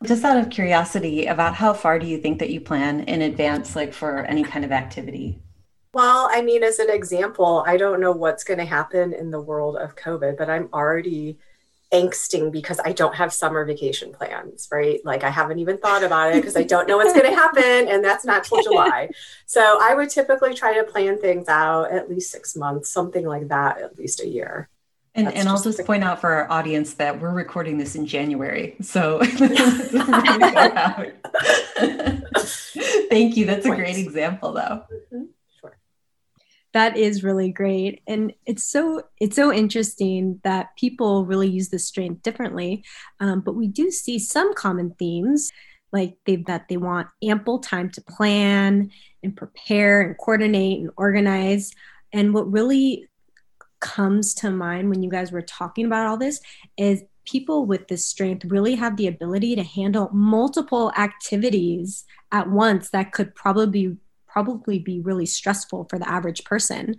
Just 0.04 0.24
out 0.24 0.36
of 0.36 0.50
curiosity, 0.50 1.26
about 1.26 1.54
how 1.54 1.72
far 1.72 1.98
do 1.98 2.06
you 2.06 2.18
think 2.18 2.38
that 2.38 2.50
you 2.50 2.60
plan 2.60 3.00
in 3.00 3.22
advance, 3.22 3.74
like 3.74 3.92
for 3.92 4.20
any 4.26 4.44
kind 4.44 4.64
of 4.64 4.70
activity? 4.70 5.40
Well, 5.96 6.28
I 6.30 6.42
mean, 6.42 6.62
as 6.62 6.78
an 6.78 6.90
example, 6.90 7.64
I 7.66 7.78
don't 7.78 8.02
know 8.02 8.12
what's 8.12 8.44
going 8.44 8.58
to 8.58 8.66
happen 8.66 9.14
in 9.14 9.30
the 9.30 9.40
world 9.40 9.78
of 9.78 9.96
COVID, 9.96 10.36
but 10.36 10.50
I'm 10.50 10.68
already 10.70 11.38
angsting 11.90 12.52
because 12.52 12.78
I 12.84 12.92
don't 12.92 13.14
have 13.14 13.32
summer 13.32 13.64
vacation 13.64 14.12
plans, 14.12 14.68
right? 14.70 15.02
Like 15.06 15.24
I 15.24 15.30
haven't 15.30 15.58
even 15.58 15.78
thought 15.78 16.02
about 16.02 16.34
it 16.34 16.42
because 16.42 16.54
I 16.54 16.64
don't 16.64 16.86
know 16.86 16.98
what's 16.98 17.14
going 17.14 17.24
to 17.30 17.34
happen 17.34 17.88
and 17.88 18.04
that's 18.04 18.26
not 18.26 18.44
till 18.44 18.62
July. 18.62 19.08
So 19.46 19.78
I 19.80 19.94
would 19.94 20.10
typically 20.10 20.52
try 20.52 20.74
to 20.74 20.84
plan 20.84 21.18
things 21.18 21.48
out 21.48 21.90
at 21.90 22.10
least 22.10 22.30
6 22.30 22.56
months, 22.56 22.90
something 22.90 23.24
like 23.24 23.48
that 23.48 23.80
at 23.80 23.96
least 23.96 24.20
a 24.20 24.28
year. 24.28 24.68
And, 25.14 25.32
and 25.32 25.48
I'll 25.48 25.62
just 25.62 25.82
point 25.86 26.04
out 26.04 26.20
for 26.20 26.30
our 26.30 26.50
audience 26.50 26.92
that 26.94 27.18
we're 27.18 27.32
recording 27.32 27.78
this 27.78 27.94
in 27.94 28.04
January. 28.04 28.76
So 28.82 29.20
thank 33.08 33.38
you. 33.38 33.46
That's 33.46 33.64
a 33.64 33.74
great 33.74 33.96
example 33.96 34.52
though. 34.52 34.84
Mm-hmm 34.92 35.22
that 36.76 36.98
is 36.98 37.24
really 37.24 37.50
great. 37.50 38.02
And 38.06 38.34
it's 38.44 38.62
so 38.62 39.04
it's 39.18 39.34
so 39.34 39.50
interesting 39.50 40.38
that 40.44 40.76
people 40.76 41.24
really 41.24 41.48
use 41.48 41.70
the 41.70 41.78
strength 41.78 42.22
differently. 42.22 42.84
Um, 43.18 43.40
but 43.40 43.54
we 43.54 43.66
do 43.66 43.90
see 43.90 44.18
some 44.18 44.52
common 44.52 44.94
themes 44.98 45.50
like 45.90 46.18
they 46.26 46.36
that 46.36 46.68
they 46.68 46.76
want 46.76 47.08
ample 47.22 47.60
time 47.60 47.88
to 47.92 48.02
plan 48.02 48.90
and 49.22 49.34
prepare 49.34 50.02
and 50.02 50.18
coordinate 50.18 50.80
and 50.80 50.90
organize. 50.98 51.72
And 52.12 52.34
what 52.34 52.52
really 52.52 53.08
comes 53.80 54.34
to 54.34 54.50
mind 54.50 54.90
when 54.90 55.02
you 55.02 55.08
guys 55.08 55.32
were 55.32 55.40
talking 55.40 55.86
about 55.86 56.06
all 56.06 56.18
this 56.18 56.42
is 56.76 57.02
people 57.24 57.64
with 57.64 57.88
this 57.88 58.04
strength 58.04 58.44
really 58.44 58.74
have 58.74 58.98
the 58.98 59.06
ability 59.06 59.56
to 59.56 59.62
handle 59.62 60.10
multiple 60.12 60.92
activities 60.98 62.04
at 62.32 62.50
once 62.50 62.90
that 62.90 63.12
could 63.12 63.34
probably 63.34 63.96
probably 64.36 64.78
be 64.78 65.00
really 65.00 65.24
stressful 65.24 65.86
for 65.88 65.98
the 65.98 66.06
average 66.06 66.44
person. 66.44 66.94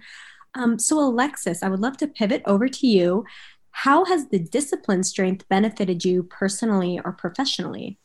Um, 0.56 0.80
so, 0.80 0.98
Alexis, 0.98 1.62
I 1.62 1.70
would 1.70 1.82
love 1.82 1.96
to 1.98 2.08
pivot 2.08 2.42
over 2.48 2.68
to 2.68 2.88
you. 2.88 3.26
How 3.70 4.06
has 4.06 4.30
the 4.30 4.40
discipline 4.40 5.04
strength 5.04 5.48
benefited 5.48 6.04
you 6.04 6.24
personally 6.24 7.00
or 7.06 7.12
professionally? 7.12 8.00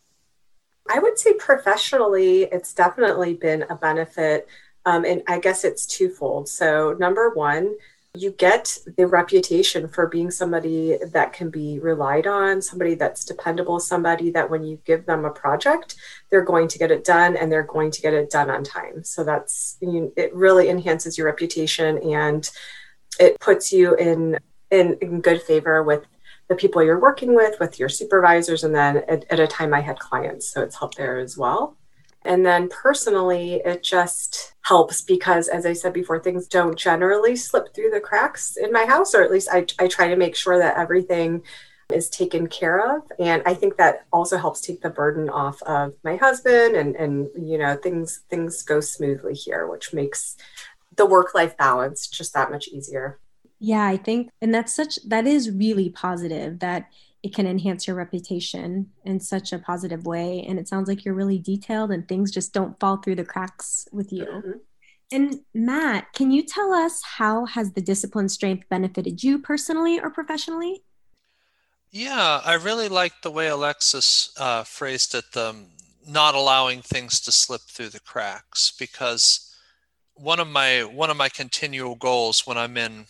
I 0.90 0.98
would 0.98 1.18
say 1.18 1.32
professionally, 1.32 2.42
it's 2.42 2.74
definitely 2.74 3.32
been 3.32 3.62
a 3.70 3.74
benefit. 3.74 4.48
Um, 4.84 5.06
and 5.06 5.22
I 5.26 5.38
guess 5.38 5.64
it's 5.64 5.86
twofold. 5.86 6.46
So, 6.46 6.94
number 6.98 7.30
one, 7.30 7.74
you 8.14 8.30
get 8.32 8.76
the 8.98 9.06
reputation 9.06 9.88
for 9.88 10.06
being 10.06 10.30
somebody 10.30 10.98
that 11.12 11.32
can 11.32 11.48
be 11.48 11.78
relied 11.78 12.26
on, 12.26 12.60
somebody 12.60 12.94
that's 12.94 13.24
dependable, 13.24 13.80
somebody 13.80 14.30
that 14.30 14.50
when 14.50 14.62
you 14.62 14.78
give 14.84 15.06
them 15.06 15.24
a 15.24 15.30
project, 15.30 15.96
they're 16.30 16.44
going 16.44 16.68
to 16.68 16.78
get 16.78 16.90
it 16.90 17.04
done 17.04 17.36
and 17.36 17.50
they're 17.50 17.62
going 17.62 17.90
to 17.90 18.02
get 18.02 18.12
it 18.12 18.30
done 18.30 18.50
on 18.50 18.64
time. 18.64 19.02
So 19.02 19.24
that's 19.24 19.78
you, 19.80 20.12
it 20.14 20.34
really 20.34 20.68
enhances 20.68 21.16
your 21.16 21.26
reputation 21.26 21.98
and 21.98 22.50
it 23.18 23.40
puts 23.40 23.72
you 23.72 23.94
in, 23.94 24.38
in 24.70 24.98
in 25.00 25.20
good 25.20 25.42
favor 25.42 25.82
with 25.82 26.04
the 26.48 26.54
people 26.54 26.82
you're 26.82 27.00
working 27.00 27.34
with, 27.34 27.58
with 27.60 27.78
your 27.78 27.88
supervisors, 27.88 28.64
and 28.64 28.74
then 28.74 28.98
at, 29.08 29.24
at 29.30 29.40
a 29.40 29.46
time 29.46 29.72
I 29.72 29.80
had 29.80 29.98
clients, 29.98 30.52
so 30.52 30.60
it's 30.62 30.76
helped 30.76 30.98
there 30.98 31.18
as 31.18 31.38
well. 31.38 31.76
And 32.24 32.44
then 32.46 32.68
personally, 32.68 33.62
it 33.64 33.82
just 33.82 34.54
helps 34.62 35.02
because, 35.02 35.48
as 35.48 35.66
I 35.66 35.72
said 35.72 35.92
before, 35.92 36.20
things 36.20 36.46
don't 36.46 36.78
generally 36.78 37.36
slip 37.36 37.74
through 37.74 37.90
the 37.90 38.00
cracks 38.00 38.56
in 38.56 38.72
my 38.72 38.86
house, 38.86 39.14
or 39.14 39.22
at 39.22 39.30
least 39.30 39.48
I, 39.50 39.66
I 39.78 39.88
try 39.88 40.08
to 40.08 40.16
make 40.16 40.36
sure 40.36 40.58
that 40.58 40.76
everything 40.76 41.42
is 41.92 42.08
taken 42.08 42.46
care 42.46 42.96
of. 42.96 43.02
And 43.18 43.42
I 43.44 43.54
think 43.54 43.76
that 43.76 44.06
also 44.12 44.38
helps 44.38 44.60
take 44.60 44.80
the 44.80 44.90
burden 44.90 45.28
off 45.28 45.60
of 45.62 45.94
my 46.04 46.16
husband 46.16 46.76
and, 46.76 46.96
and 46.96 47.28
you 47.36 47.58
know, 47.58 47.76
things 47.76 48.22
things 48.30 48.62
go 48.62 48.80
smoothly 48.80 49.34
here, 49.34 49.66
which 49.66 49.92
makes 49.92 50.36
the 50.96 51.06
work-life 51.06 51.56
balance 51.56 52.06
just 52.06 52.34
that 52.34 52.50
much 52.50 52.68
easier. 52.68 53.18
Yeah, 53.58 53.86
I 53.86 53.96
think 53.96 54.30
and 54.40 54.54
that's 54.54 54.74
such 54.74 54.98
that 55.06 55.26
is 55.26 55.50
really 55.50 55.88
positive 55.90 56.58
that 56.60 56.86
it 57.22 57.34
can 57.34 57.46
enhance 57.46 57.86
your 57.86 57.96
reputation 57.96 58.90
in 59.04 59.20
such 59.20 59.52
a 59.52 59.58
positive 59.58 60.06
way. 60.06 60.44
And 60.48 60.58
it 60.58 60.68
sounds 60.68 60.88
like 60.88 61.04
you're 61.04 61.14
really 61.14 61.38
detailed 61.38 61.90
and 61.92 62.06
things 62.06 62.30
just 62.30 62.52
don't 62.52 62.78
fall 62.80 62.96
through 62.96 63.14
the 63.14 63.24
cracks 63.24 63.88
with 63.92 64.12
you. 64.12 64.24
Mm-hmm. 64.24 64.50
And 65.12 65.40
Matt, 65.54 66.12
can 66.14 66.30
you 66.30 66.42
tell 66.42 66.72
us 66.72 67.02
how 67.04 67.44
has 67.46 67.72
the 67.72 67.82
discipline 67.82 68.28
strength 68.28 68.68
benefited 68.68 69.22
you 69.22 69.38
personally 69.38 70.00
or 70.00 70.10
professionally? 70.10 70.82
Yeah, 71.90 72.40
I 72.44 72.54
really 72.54 72.88
like 72.88 73.20
the 73.20 73.30
way 73.30 73.48
Alexis 73.48 74.32
uh, 74.38 74.64
phrased 74.64 75.14
it, 75.14 75.24
the 75.32 75.50
um, 75.50 75.66
not 76.08 76.34
allowing 76.34 76.80
things 76.80 77.20
to 77.20 77.30
slip 77.30 77.60
through 77.60 77.90
the 77.90 78.00
cracks, 78.00 78.72
because 78.76 79.54
one 80.14 80.40
of 80.40 80.48
my 80.48 80.82
one 80.82 81.10
of 81.10 81.16
my 81.16 81.28
continual 81.28 81.94
goals 81.94 82.46
when 82.46 82.56
I'm 82.56 82.76
in 82.76 83.04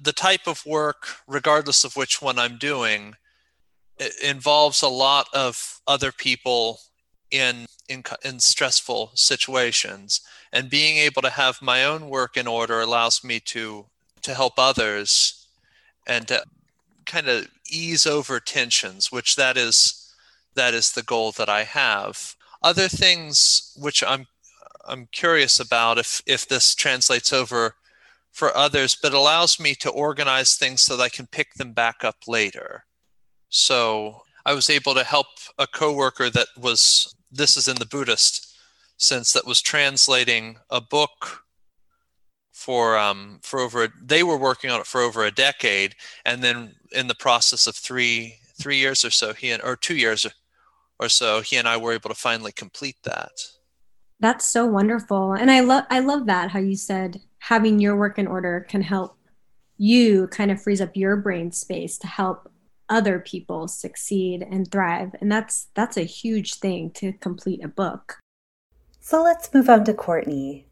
the 0.00 0.12
type 0.12 0.46
of 0.46 0.64
work, 0.64 1.08
regardless 1.28 1.84
of 1.84 1.96
which 1.96 2.22
one 2.22 2.38
I'm 2.38 2.56
doing, 2.56 3.14
it 3.98 4.12
involves 4.22 4.82
a 4.82 4.88
lot 4.88 5.26
of 5.32 5.80
other 5.86 6.12
people 6.12 6.80
in, 7.30 7.66
in 7.88 8.02
in 8.24 8.40
stressful 8.40 9.12
situations. 9.14 10.20
And 10.52 10.70
being 10.70 10.96
able 10.98 11.22
to 11.22 11.30
have 11.30 11.62
my 11.62 11.84
own 11.84 12.08
work 12.08 12.36
in 12.36 12.46
order 12.46 12.80
allows 12.80 13.24
me 13.24 13.40
to 13.40 13.86
to 14.22 14.34
help 14.34 14.54
others 14.58 15.46
and 16.06 16.28
to 16.28 16.42
kind 17.04 17.28
of 17.28 17.48
ease 17.70 18.06
over 18.06 18.40
tensions 18.40 19.12
which 19.12 19.36
that 19.36 19.56
is 19.56 20.12
that 20.54 20.74
is 20.74 20.92
the 20.92 21.02
goal 21.02 21.32
that 21.32 21.48
I 21.48 21.64
have. 21.64 22.34
Other 22.62 22.88
things 22.88 23.72
which 23.78 24.02
I'm 24.02 24.26
I'm 24.86 25.08
curious 25.12 25.60
about 25.60 25.98
if 25.98 26.22
if 26.26 26.46
this 26.48 26.74
translates 26.74 27.32
over 27.32 27.76
for 28.32 28.56
others 28.56 28.94
but 29.00 29.14
allows 29.14 29.58
me 29.58 29.74
to 29.76 29.90
organize 29.90 30.56
things 30.56 30.82
so 30.82 30.96
that 30.96 31.02
I 31.02 31.08
can 31.08 31.26
pick 31.26 31.54
them 31.54 31.72
back 31.72 32.04
up 32.04 32.16
later 32.26 32.84
so 33.48 34.22
I 34.44 34.54
was 34.54 34.70
able 34.70 34.94
to 34.94 35.04
help 35.04 35.26
a 35.58 35.66
coworker 35.66 36.30
that 36.30 36.48
was, 36.56 37.14
this 37.30 37.56
is 37.56 37.68
in 37.68 37.76
the 37.76 37.86
Buddhist 37.86 38.56
sense, 38.96 39.32
that 39.32 39.46
was 39.46 39.60
translating 39.60 40.56
a 40.70 40.80
book 40.80 41.42
for 42.56 42.96
um, 42.96 43.38
for 43.42 43.60
over 43.60 43.86
they 44.02 44.22
were 44.22 44.38
working 44.38 44.70
on 44.70 44.80
it 44.80 44.86
for 44.86 45.02
over 45.02 45.24
a 45.24 45.30
decade. 45.30 45.94
And 46.24 46.42
then 46.42 46.74
in 46.90 47.06
the 47.06 47.14
process 47.14 47.66
of 47.66 47.76
three 47.76 48.38
three 48.58 48.78
years 48.78 49.04
or 49.04 49.10
so 49.10 49.34
he 49.34 49.50
and 49.50 49.62
or 49.62 49.76
two 49.76 49.94
years 49.94 50.26
or 50.98 51.10
so 51.10 51.42
he 51.42 51.56
and 51.56 51.68
i 51.68 51.76
were 51.76 51.92
able 51.92 52.08
to 52.08 52.14
finally 52.16 52.52
complete 52.52 52.96
that. 53.04 53.30
That's 54.20 54.46
so 54.46 54.64
wonderful. 54.64 55.34
And 55.34 55.50
i 55.50 55.60
love 55.60 55.84
i 55.90 56.00
love 56.00 56.26
that 56.26 56.50
how 56.50 56.58
you 56.58 56.76
said 56.76 57.20
having 57.40 57.78
your 57.78 57.94
work 57.94 58.18
in 58.18 58.26
order 58.26 58.66
can 58.68 58.80
help 58.80 59.18
you 59.76 60.26
kind 60.28 60.50
of 60.50 60.60
frees 60.60 60.80
up 60.80 60.96
your 60.96 61.16
brain 61.16 61.52
space 61.52 61.98
to 61.98 62.06
help 62.06 62.50
other 62.88 63.18
people 63.18 63.68
succeed 63.68 64.42
and 64.42 64.70
thrive. 64.70 65.14
And 65.20 65.30
that's 65.30 65.68
that's 65.74 65.96
a 65.96 66.02
huge 66.02 66.54
thing 66.54 66.90
to 66.92 67.12
complete 67.12 67.64
a 67.64 67.68
book. 67.68 68.18
So 69.00 69.22
let's 69.22 69.52
move 69.52 69.68
on 69.68 69.84
to 69.84 69.94
courtney. 69.94 70.66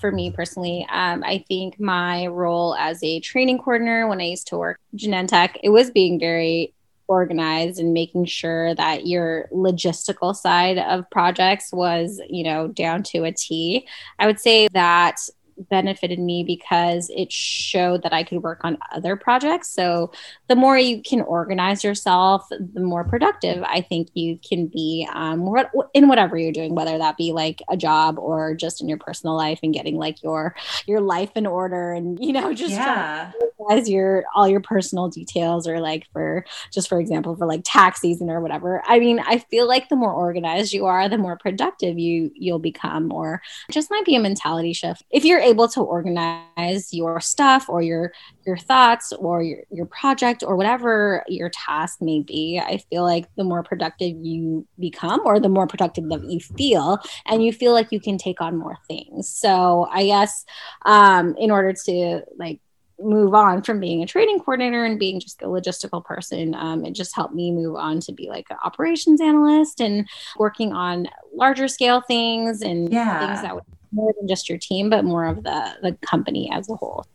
For 0.00 0.10
me 0.10 0.32
personally 0.32 0.84
um, 0.90 1.22
i 1.22 1.44
think 1.46 1.78
my 1.78 2.26
role 2.26 2.74
as 2.74 3.00
a 3.04 3.20
training 3.20 3.58
coordinator 3.58 4.08
when 4.08 4.20
i 4.20 4.24
used 4.24 4.48
to 4.48 4.58
work 4.58 4.80
genentech 4.96 5.54
it 5.62 5.68
was 5.68 5.92
being 5.92 6.18
very 6.18 6.74
organized 7.12 7.78
and 7.78 7.92
making 7.92 8.24
sure 8.24 8.74
that 8.74 9.06
your 9.06 9.48
logistical 9.52 10.34
side 10.34 10.78
of 10.78 11.08
projects 11.10 11.72
was 11.72 12.20
you 12.28 12.42
know 12.42 12.68
down 12.68 13.02
to 13.02 13.24
a 13.24 13.32
t. 13.32 13.86
I 14.18 14.26
would 14.26 14.40
say 14.40 14.68
that 14.72 15.16
benefited 15.58 16.18
me 16.18 16.44
because 16.44 17.10
it 17.14 17.32
showed 17.32 18.02
that 18.02 18.12
I 18.12 18.22
could 18.22 18.42
work 18.42 18.60
on 18.64 18.78
other 18.92 19.16
projects. 19.16 19.68
So 19.70 20.12
the 20.48 20.56
more 20.56 20.78
you 20.78 21.02
can 21.02 21.20
organize 21.22 21.84
yourself, 21.84 22.48
the 22.50 22.80
more 22.80 23.04
productive 23.04 23.62
I 23.62 23.80
think 23.80 24.08
you 24.14 24.38
can 24.38 24.66
be 24.66 25.08
um, 25.12 25.48
in 25.94 26.08
whatever 26.08 26.36
you're 26.36 26.52
doing, 26.52 26.74
whether 26.74 26.98
that 26.98 27.16
be 27.16 27.32
like 27.32 27.62
a 27.70 27.76
job 27.76 28.18
or 28.18 28.54
just 28.54 28.80
in 28.80 28.88
your 28.88 28.98
personal 28.98 29.36
life 29.36 29.60
and 29.62 29.74
getting 29.74 29.96
like 29.96 30.22
your 30.22 30.54
your 30.86 31.00
life 31.00 31.30
in 31.36 31.46
order 31.46 31.92
and 31.92 32.18
you 32.24 32.32
know 32.32 32.52
just 32.62 32.72
yeah. 32.72 33.32
organize 33.58 33.88
your 33.88 34.24
all 34.34 34.48
your 34.48 34.60
personal 34.60 35.08
details 35.08 35.66
or 35.66 35.80
like 35.80 36.06
for 36.12 36.44
just 36.72 36.88
for 36.88 37.00
example 37.00 37.36
for 37.36 37.46
like 37.46 37.62
tax 37.64 38.00
season 38.00 38.30
or 38.30 38.40
whatever. 38.40 38.82
I 38.86 38.98
mean, 38.98 39.20
I 39.20 39.38
feel 39.38 39.66
like 39.66 39.88
the 39.88 39.96
more 39.96 40.12
organized 40.12 40.72
you 40.72 40.86
are, 40.86 41.08
the 41.08 41.18
more 41.18 41.36
productive 41.36 41.98
you 41.98 42.30
you'll 42.34 42.58
become. 42.58 43.12
Or 43.12 43.42
just 43.70 43.90
might 43.90 44.04
be 44.04 44.16
a 44.16 44.20
mentality 44.20 44.72
shift 44.72 45.04
if 45.10 45.24
you're 45.24 45.40
able 45.42 45.68
to 45.68 45.80
organize 45.80 46.92
your 46.92 47.20
stuff 47.20 47.68
or 47.68 47.82
your 47.82 48.12
your 48.46 48.56
thoughts 48.56 49.12
or 49.12 49.42
your, 49.42 49.58
your 49.70 49.86
project 49.86 50.42
or 50.46 50.56
whatever 50.56 51.24
your 51.28 51.50
task 51.50 51.98
may 52.00 52.20
be 52.20 52.60
i 52.64 52.78
feel 52.90 53.02
like 53.02 53.26
the 53.36 53.44
more 53.44 53.62
productive 53.62 54.16
you 54.20 54.66
become 54.78 55.20
or 55.24 55.38
the 55.38 55.48
more 55.48 55.66
productive 55.66 56.08
that 56.08 56.24
you 56.24 56.40
feel 56.40 56.98
and 57.26 57.42
you 57.42 57.52
feel 57.52 57.72
like 57.72 57.90
you 57.90 58.00
can 58.00 58.18
take 58.18 58.40
on 58.40 58.56
more 58.56 58.76
things. 58.88 59.28
So 59.28 59.88
i 59.92 60.04
guess 60.06 60.44
um, 60.84 61.34
in 61.38 61.50
order 61.50 61.72
to 61.86 62.22
like 62.38 62.60
move 63.02 63.34
on 63.34 63.62
from 63.62 63.80
being 63.80 64.02
a 64.02 64.06
training 64.06 64.38
coordinator 64.38 64.84
and 64.84 64.98
being 64.98 65.20
just 65.20 65.42
a 65.42 65.46
logistical 65.46 66.04
person. 66.04 66.54
Um, 66.54 66.84
it 66.84 66.92
just 66.92 67.14
helped 67.14 67.34
me 67.34 67.50
move 67.50 67.76
on 67.76 68.00
to 68.00 68.12
be 68.12 68.28
like 68.28 68.46
an 68.50 68.56
operations 68.64 69.20
analyst 69.20 69.80
and 69.80 70.08
working 70.36 70.72
on 70.72 71.08
larger 71.34 71.68
scale 71.68 72.00
things 72.00 72.62
and 72.62 72.92
yeah. 72.92 73.26
things 73.26 73.42
that 73.42 73.54
would 73.54 73.64
more 73.92 74.12
than 74.18 74.26
just 74.26 74.48
your 74.48 74.58
team, 74.58 74.90
but 74.90 75.04
more 75.04 75.26
of 75.26 75.42
the 75.42 75.76
the 75.82 75.92
company 76.00 76.50
as 76.52 76.68
a 76.68 76.74
whole. 76.74 77.06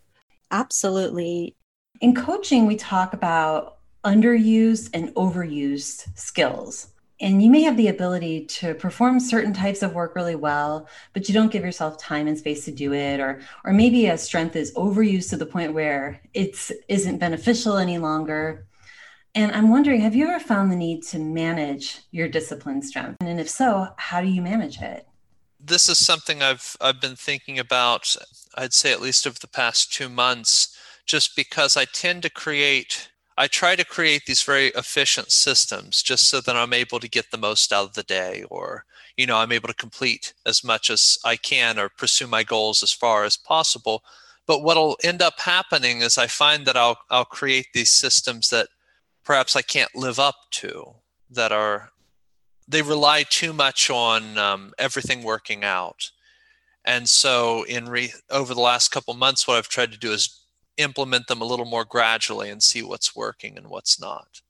Absolutely. 0.52 1.56
In 2.02 2.16
coaching, 2.16 2.68
we 2.68 2.76
talk 2.76 3.14
about 3.14 3.80
underused 4.04 4.92
and 4.94 5.14
overused 5.16 6.18
skills. 6.18 6.90
And 7.20 7.42
you 7.44 7.50
may 7.50 7.62
have 7.64 7.78
the 7.78 7.88
ability 7.88 8.46
to 8.46 8.76
perform 8.76 9.20
certain 9.20 9.54
types 9.54 9.82
of 9.82 9.94
work 9.94 10.16
really 10.16 10.36
well, 10.36 10.88
but 11.14 11.28
you 11.28 11.34
don't 11.34 11.52
give 11.52 11.64
yourself 11.64 11.98
time 11.98 12.28
and 12.28 12.38
space 12.38 12.66
to 12.66 12.72
do 12.72 12.94
it. 12.94 13.20
Or, 13.20 13.42
or 13.64 13.74
maybe 13.74 14.06
a 14.06 14.18
strength 14.18 14.56
is 14.56 14.74
overused 14.76 15.32
to 15.32 15.38
the 15.38 15.46
point 15.46 15.74
where 15.74 16.22
it's 16.34 16.72
isn't 16.88 17.18
beneficial 17.18 17.78
any 17.78 17.98
longer. 17.98 18.68
And 19.34 19.52
I'm 19.52 19.70
wondering, 19.70 20.02
have 20.02 20.16
you 20.16 20.28
ever 20.28 20.40
found 20.40 20.72
the 20.72 20.76
need 20.76 21.04
to 21.06 21.20
manage 21.20 22.00
your 22.12 22.28
discipline 22.28 22.82
strength? 22.82 23.18
And 23.22 23.40
if 23.40 23.50
so, 23.50 23.88
how 23.98 24.22
do 24.22 24.28
you 24.28 24.42
manage 24.42 24.82
it? 24.82 25.08
This 25.60 25.90
is 25.90 25.98
something 25.98 26.44
I've 26.44 26.78
I've 26.80 27.02
been 27.02 27.16
thinking 27.16 27.58
about, 27.58 28.16
I'd 28.56 28.74
say 28.74 28.92
at 28.92 29.02
least 29.02 29.26
over 29.26 29.40
the 29.40 29.48
past 29.48 29.92
two 29.92 30.08
months, 30.08 30.78
just 31.06 31.36
because 31.36 31.76
I 31.76 31.86
tend 31.86 32.22
to 32.24 32.30
create 32.30 33.10
I 33.40 33.48
try 33.48 33.76
to 33.76 33.86
create 33.86 34.24
these 34.26 34.42
very 34.42 34.68
efficient 34.70 35.32
systems 35.32 36.02
just 36.02 36.28
so 36.28 36.42
that 36.42 36.56
I'm 36.56 36.74
able 36.74 37.00
to 37.00 37.08
get 37.08 37.30
the 37.30 37.38
most 37.38 37.72
out 37.72 37.86
of 37.86 37.94
the 37.94 38.04
day 38.04 38.44
or 38.50 38.86
you 39.16 39.28
know 39.28 39.38
I'm 39.38 39.52
able 39.52 39.68
to 39.68 39.76
complete 39.76 40.34
as 40.46 40.64
much 40.64 40.90
as 40.90 41.20
I 41.24 41.36
can 41.36 41.78
or 41.78 41.90
pursue 41.90 42.26
my 42.26 42.44
goals 42.44 42.82
as 42.82 42.92
far 42.92 43.24
as 43.26 43.38
possible. 43.38 44.04
But 44.48 44.64
what'll 44.64 44.98
end 45.04 45.22
up 45.22 45.40
happening 45.40 46.02
is 46.02 46.18
I 46.18 46.28
find 46.28 46.66
that 46.66 46.78
I'll 46.78 46.98
I'll 47.12 47.26
create 47.26 47.68
these 47.74 47.92
systems 47.92 48.50
that 48.50 48.70
perhaps 49.24 49.56
I 49.56 49.62
can't 49.62 49.96
live 49.96 50.20
up 50.20 50.36
to 50.52 50.96
that 51.30 51.52
are 51.52 51.92
they 52.68 52.82
rely 52.82 53.24
too 53.24 53.54
much 53.54 53.90
on 53.90 54.38
um, 54.38 54.74
everything 54.80 55.24
working 55.24 55.64
out. 55.64 56.12
And 56.84 57.08
so 57.08 57.64
in 57.64 57.88
re- 57.88 58.14
over 58.30 58.54
the 58.54 58.62
last 58.62 58.90
couple 58.90 59.14
months 59.14 59.48
what 59.48 59.58
I've 59.58 59.70
tried 59.70 59.92
to 59.92 59.98
do 60.00 60.12
is 60.12 60.47
implement 60.78 61.28
them 61.28 61.42
a 61.42 61.46
little 61.46 61.66
more 61.66 61.86
gradually 61.86 62.50
and 62.50 62.62
see 62.62 62.82
what's 62.82 63.16
working 63.16 63.58
and 63.58 63.68
what's 63.68 64.00
not. 64.00 64.42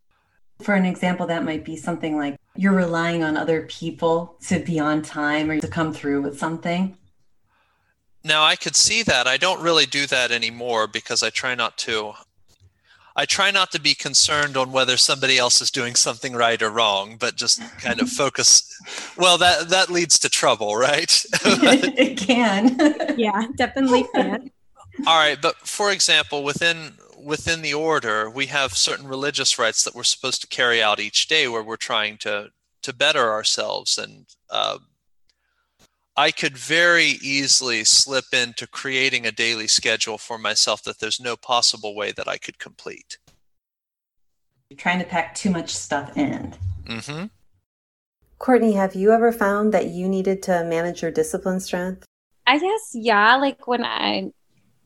For 0.62 0.74
an 0.74 0.86
example, 0.86 1.28
that 1.28 1.44
might 1.44 1.64
be 1.64 1.76
something 1.76 2.18
like 2.18 2.38
you're 2.56 2.74
relying 2.74 3.24
on 3.24 3.38
other 3.38 3.64
people 3.64 4.36
to 4.48 4.60
be 4.60 4.80
on 4.80 5.02
time 5.02 5.52
or 5.52 5.60
to 5.60 5.68
come 5.68 5.94
through 5.94 6.22
with 6.22 6.40
something. 6.40 6.98
Now, 8.24 8.44
I 8.44 8.56
could 8.56 8.76
see 8.76 9.04
that. 9.04 9.28
I 9.28 9.38
don't 9.38 9.62
really 9.62 9.86
do 9.86 10.08
that 10.08 10.32
anymore 10.32 10.88
because 10.88 11.24
I 11.24 11.30
try 11.30 11.56
not 11.56 11.78
to. 11.80 12.14
I 13.16 13.26
try 13.26 13.50
not 13.50 13.72
to 13.72 13.82
be 13.82 13.96
concerned 13.96 14.58
on 14.58 14.72
whether 14.72 14.96
somebody 14.96 15.40
else 15.40 15.60
is 15.62 15.72
doing 15.72 15.96
something 15.96 16.34
right 16.34 16.62
or 16.62 16.70
wrong, 16.70 17.18
but 17.18 17.36
just 17.36 17.62
kind 17.80 18.00
of 18.00 18.10
focus. 18.24 18.72
Well, 19.18 19.38
that 19.38 19.70
that 19.70 19.90
leads 19.90 20.20
to 20.20 20.30
trouble, 20.30 20.76
right? 20.76 21.26
it 21.44 22.18
can. 22.18 22.78
yeah, 23.18 23.48
definitely 23.56 24.06
can. 24.14 24.52
All 25.06 25.18
right, 25.18 25.40
but 25.42 25.56
for 25.58 25.92
example, 25.92 26.44
within 26.44 26.94
within 27.18 27.62
the 27.62 27.74
order, 27.74 28.30
we 28.30 28.48
have 28.48 28.74
certain 28.74 29.08
religious 29.08 29.60
rites 29.60 29.84
that 29.84 29.96
we're 29.96 30.04
supposed 30.04 30.42
to 30.42 30.48
carry 30.48 30.82
out 30.82 31.00
each 31.00 31.28
day, 31.28 31.48
where 31.48 31.64
we're 31.64 31.76
trying 31.76 32.18
to 32.20 32.50
to 32.84 32.94
better 32.94 33.32
ourselves, 33.32 33.98
and 33.98 34.26
uh, 34.50 34.80
I 36.16 36.32
could 36.32 36.58
very 36.58 37.20
easily 37.22 37.84
slip 37.84 38.26
into 38.34 38.66
creating 38.66 39.28
a 39.28 39.32
daily 39.32 39.68
schedule 39.68 40.18
for 40.18 40.40
myself 40.40 40.84
that 40.84 41.00
there's 41.00 41.20
no 41.20 41.36
possible 41.36 41.96
way 41.96 42.12
that 42.14 42.28
I 42.28 42.38
could 42.38 42.58
complete. 42.58 43.20
You're 44.70 44.78
trying 44.78 45.00
to 45.00 45.06
pack 45.06 45.36
too 45.36 45.52
much 45.52 45.76
stuff 45.76 46.18
in. 46.18 46.56
Mm-hmm. 46.86 47.26
Courtney, 48.40 48.74
have 48.74 48.96
you 48.96 49.12
ever 49.12 49.32
found 49.32 49.74
that 49.74 49.88
you 49.88 50.10
needed 50.10 50.42
to 50.44 50.64
manage 50.64 51.02
your 51.02 51.12
discipline 51.12 51.60
strength? 51.60 52.06
I 52.48 52.58
guess 52.58 52.92
yeah. 52.94 53.36
Like 53.36 53.68
when 53.68 53.84
I 53.84 54.32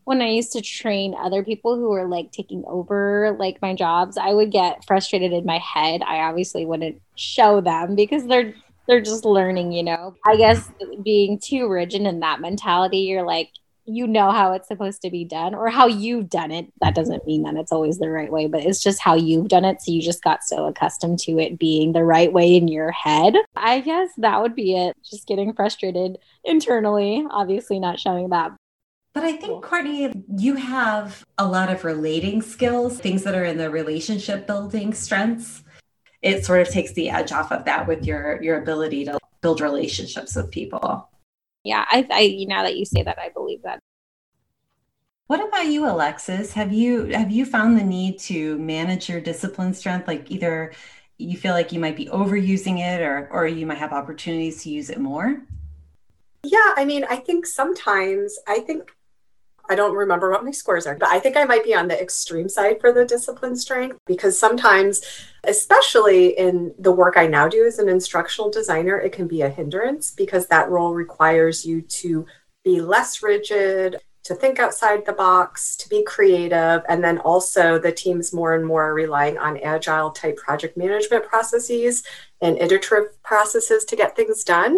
when 0.03 0.21
I 0.21 0.29
used 0.29 0.51
to 0.53 0.61
train 0.61 1.15
other 1.17 1.43
people 1.43 1.75
who 1.75 1.89
were 1.89 2.07
like 2.07 2.31
taking 2.31 2.63
over 2.67 3.35
like 3.39 3.61
my 3.61 3.75
jobs, 3.75 4.17
I 4.17 4.33
would 4.33 4.51
get 4.51 4.85
frustrated 4.85 5.33
in 5.33 5.45
my 5.45 5.59
head. 5.59 6.01
I 6.01 6.19
obviously 6.19 6.65
wouldn't 6.65 7.01
show 7.15 7.61
them 7.61 7.95
because 7.95 8.27
they're 8.27 8.53
they're 8.87 9.01
just 9.01 9.25
learning, 9.25 9.71
you 9.71 9.83
know. 9.83 10.15
I 10.25 10.35
guess 10.35 10.69
being 11.03 11.39
too 11.39 11.69
rigid 11.69 12.01
in 12.01 12.19
that 12.21 12.41
mentality, 12.41 12.99
you're 12.99 13.25
like 13.25 13.49
you 13.85 14.07
know 14.07 14.31
how 14.31 14.53
it's 14.53 14.67
supposed 14.67 15.01
to 15.01 15.09
be 15.09 15.25
done 15.25 15.55
or 15.55 15.69
how 15.69 15.87
you've 15.87 16.29
done 16.29 16.51
it. 16.51 16.71
That 16.81 16.95
doesn't 16.95 17.25
mean 17.25 17.43
that 17.43 17.55
it's 17.55 17.71
always 17.71 17.97
the 17.97 18.09
right 18.09 18.31
way, 18.31 18.47
but 18.47 18.63
it's 18.63 18.81
just 18.81 19.01
how 19.01 19.15
you've 19.15 19.47
done 19.47 19.65
it. 19.65 19.81
So 19.81 19.91
you 19.91 20.01
just 20.01 20.23
got 20.23 20.43
so 20.43 20.65
accustomed 20.65 21.19
to 21.19 21.39
it 21.39 21.57
being 21.57 21.91
the 21.91 22.03
right 22.03 22.31
way 22.31 22.55
in 22.55 22.67
your 22.67 22.91
head. 22.91 23.35
I 23.55 23.79
guess 23.79 24.09
that 24.17 24.41
would 24.41 24.55
be 24.55 24.75
it. 24.75 24.95
Just 25.03 25.27
getting 25.27 25.53
frustrated 25.53 26.17
internally, 26.43 27.25
obviously 27.29 27.79
not 27.79 27.99
showing 27.99 28.29
that. 28.29 28.51
But 29.13 29.23
I 29.23 29.33
think, 29.33 29.61
Courtney, 29.61 30.11
you 30.37 30.55
have 30.55 31.25
a 31.37 31.45
lot 31.45 31.69
of 31.69 31.83
relating 31.83 32.41
skills, 32.41 32.97
things 32.97 33.23
that 33.23 33.35
are 33.35 33.43
in 33.43 33.57
the 33.57 33.69
relationship 33.69 34.47
building 34.47 34.93
strengths. 34.93 35.63
It 36.21 36.45
sort 36.45 36.61
of 36.61 36.69
takes 36.69 36.93
the 36.93 37.09
edge 37.09 37.31
off 37.31 37.51
of 37.51 37.65
that 37.65 37.87
with 37.87 38.05
your 38.05 38.41
your 38.41 38.61
ability 38.61 39.05
to 39.05 39.19
build 39.41 39.59
relationships 39.59 40.35
with 40.35 40.51
people. 40.51 41.09
Yeah, 41.63 41.85
I, 41.89 42.07
I 42.09 42.45
now 42.47 42.63
that 42.63 42.77
you 42.77 42.85
say 42.85 43.03
that, 43.03 43.19
I 43.19 43.29
believe 43.29 43.63
that. 43.63 43.79
What 45.27 45.45
about 45.45 45.67
you, 45.67 45.89
Alexis? 45.89 46.53
Have 46.53 46.71
you 46.71 47.05
have 47.05 47.31
you 47.31 47.45
found 47.45 47.77
the 47.77 47.83
need 47.83 48.19
to 48.19 48.57
manage 48.59 49.09
your 49.09 49.19
discipline 49.19 49.73
strength? 49.73 50.07
Like 50.07 50.31
either 50.31 50.73
you 51.17 51.37
feel 51.37 51.53
like 51.53 51.71
you 51.71 51.79
might 51.79 51.97
be 51.97 52.05
overusing 52.07 52.79
it 52.79 53.01
or 53.01 53.27
or 53.31 53.45
you 53.45 53.65
might 53.65 53.77
have 53.77 53.93
opportunities 53.93 54.63
to 54.63 54.69
use 54.69 54.89
it 54.89 54.99
more? 54.99 55.41
Yeah, 56.43 56.73
I 56.75 56.85
mean, 56.85 57.03
I 57.09 57.17
think 57.17 57.45
sometimes 57.45 58.37
I 58.47 58.59
think 58.59 58.91
I 59.71 59.75
don't 59.75 59.95
remember 59.95 60.29
what 60.29 60.43
my 60.43 60.51
scores 60.51 60.85
are, 60.85 60.95
but 60.97 61.07
I 61.07 61.19
think 61.19 61.37
I 61.37 61.45
might 61.45 61.63
be 61.63 61.73
on 61.73 61.87
the 61.87 61.99
extreme 61.99 62.49
side 62.49 62.81
for 62.81 62.91
the 62.91 63.05
discipline 63.05 63.55
strength 63.55 63.97
because 64.05 64.37
sometimes, 64.37 65.01
especially 65.45 66.37
in 66.37 66.75
the 66.77 66.91
work 66.91 67.15
I 67.15 67.25
now 67.25 67.47
do 67.47 67.65
as 67.65 67.79
an 67.79 67.87
instructional 67.87 68.51
designer, 68.51 68.97
it 68.97 69.13
can 69.13 69.27
be 69.27 69.43
a 69.43 69.49
hindrance 69.49 70.11
because 70.11 70.47
that 70.47 70.69
role 70.69 70.93
requires 70.93 71.65
you 71.65 71.81
to 71.83 72.25
be 72.65 72.81
less 72.81 73.23
rigid, 73.23 74.01
to 74.23 74.35
think 74.35 74.59
outside 74.59 75.05
the 75.05 75.13
box, 75.13 75.77
to 75.77 75.87
be 75.87 76.03
creative. 76.03 76.81
And 76.89 77.01
then 77.01 77.19
also, 77.19 77.79
the 77.79 77.93
team's 77.93 78.33
more 78.33 78.53
and 78.55 78.65
more 78.65 78.83
are 78.89 78.93
relying 78.93 79.37
on 79.37 79.57
agile 79.59 80.11
type 80.11 80.35
project 80.35 80.75
management 80.75 81.25
processes 81.27 82.03
and 82.41 82.57
iterative 82.57 83.21
processes 83.23 83.85
to 83.85 83.95
get 83.95 84.17
things 84.17 84.43
done. 84.43 84.77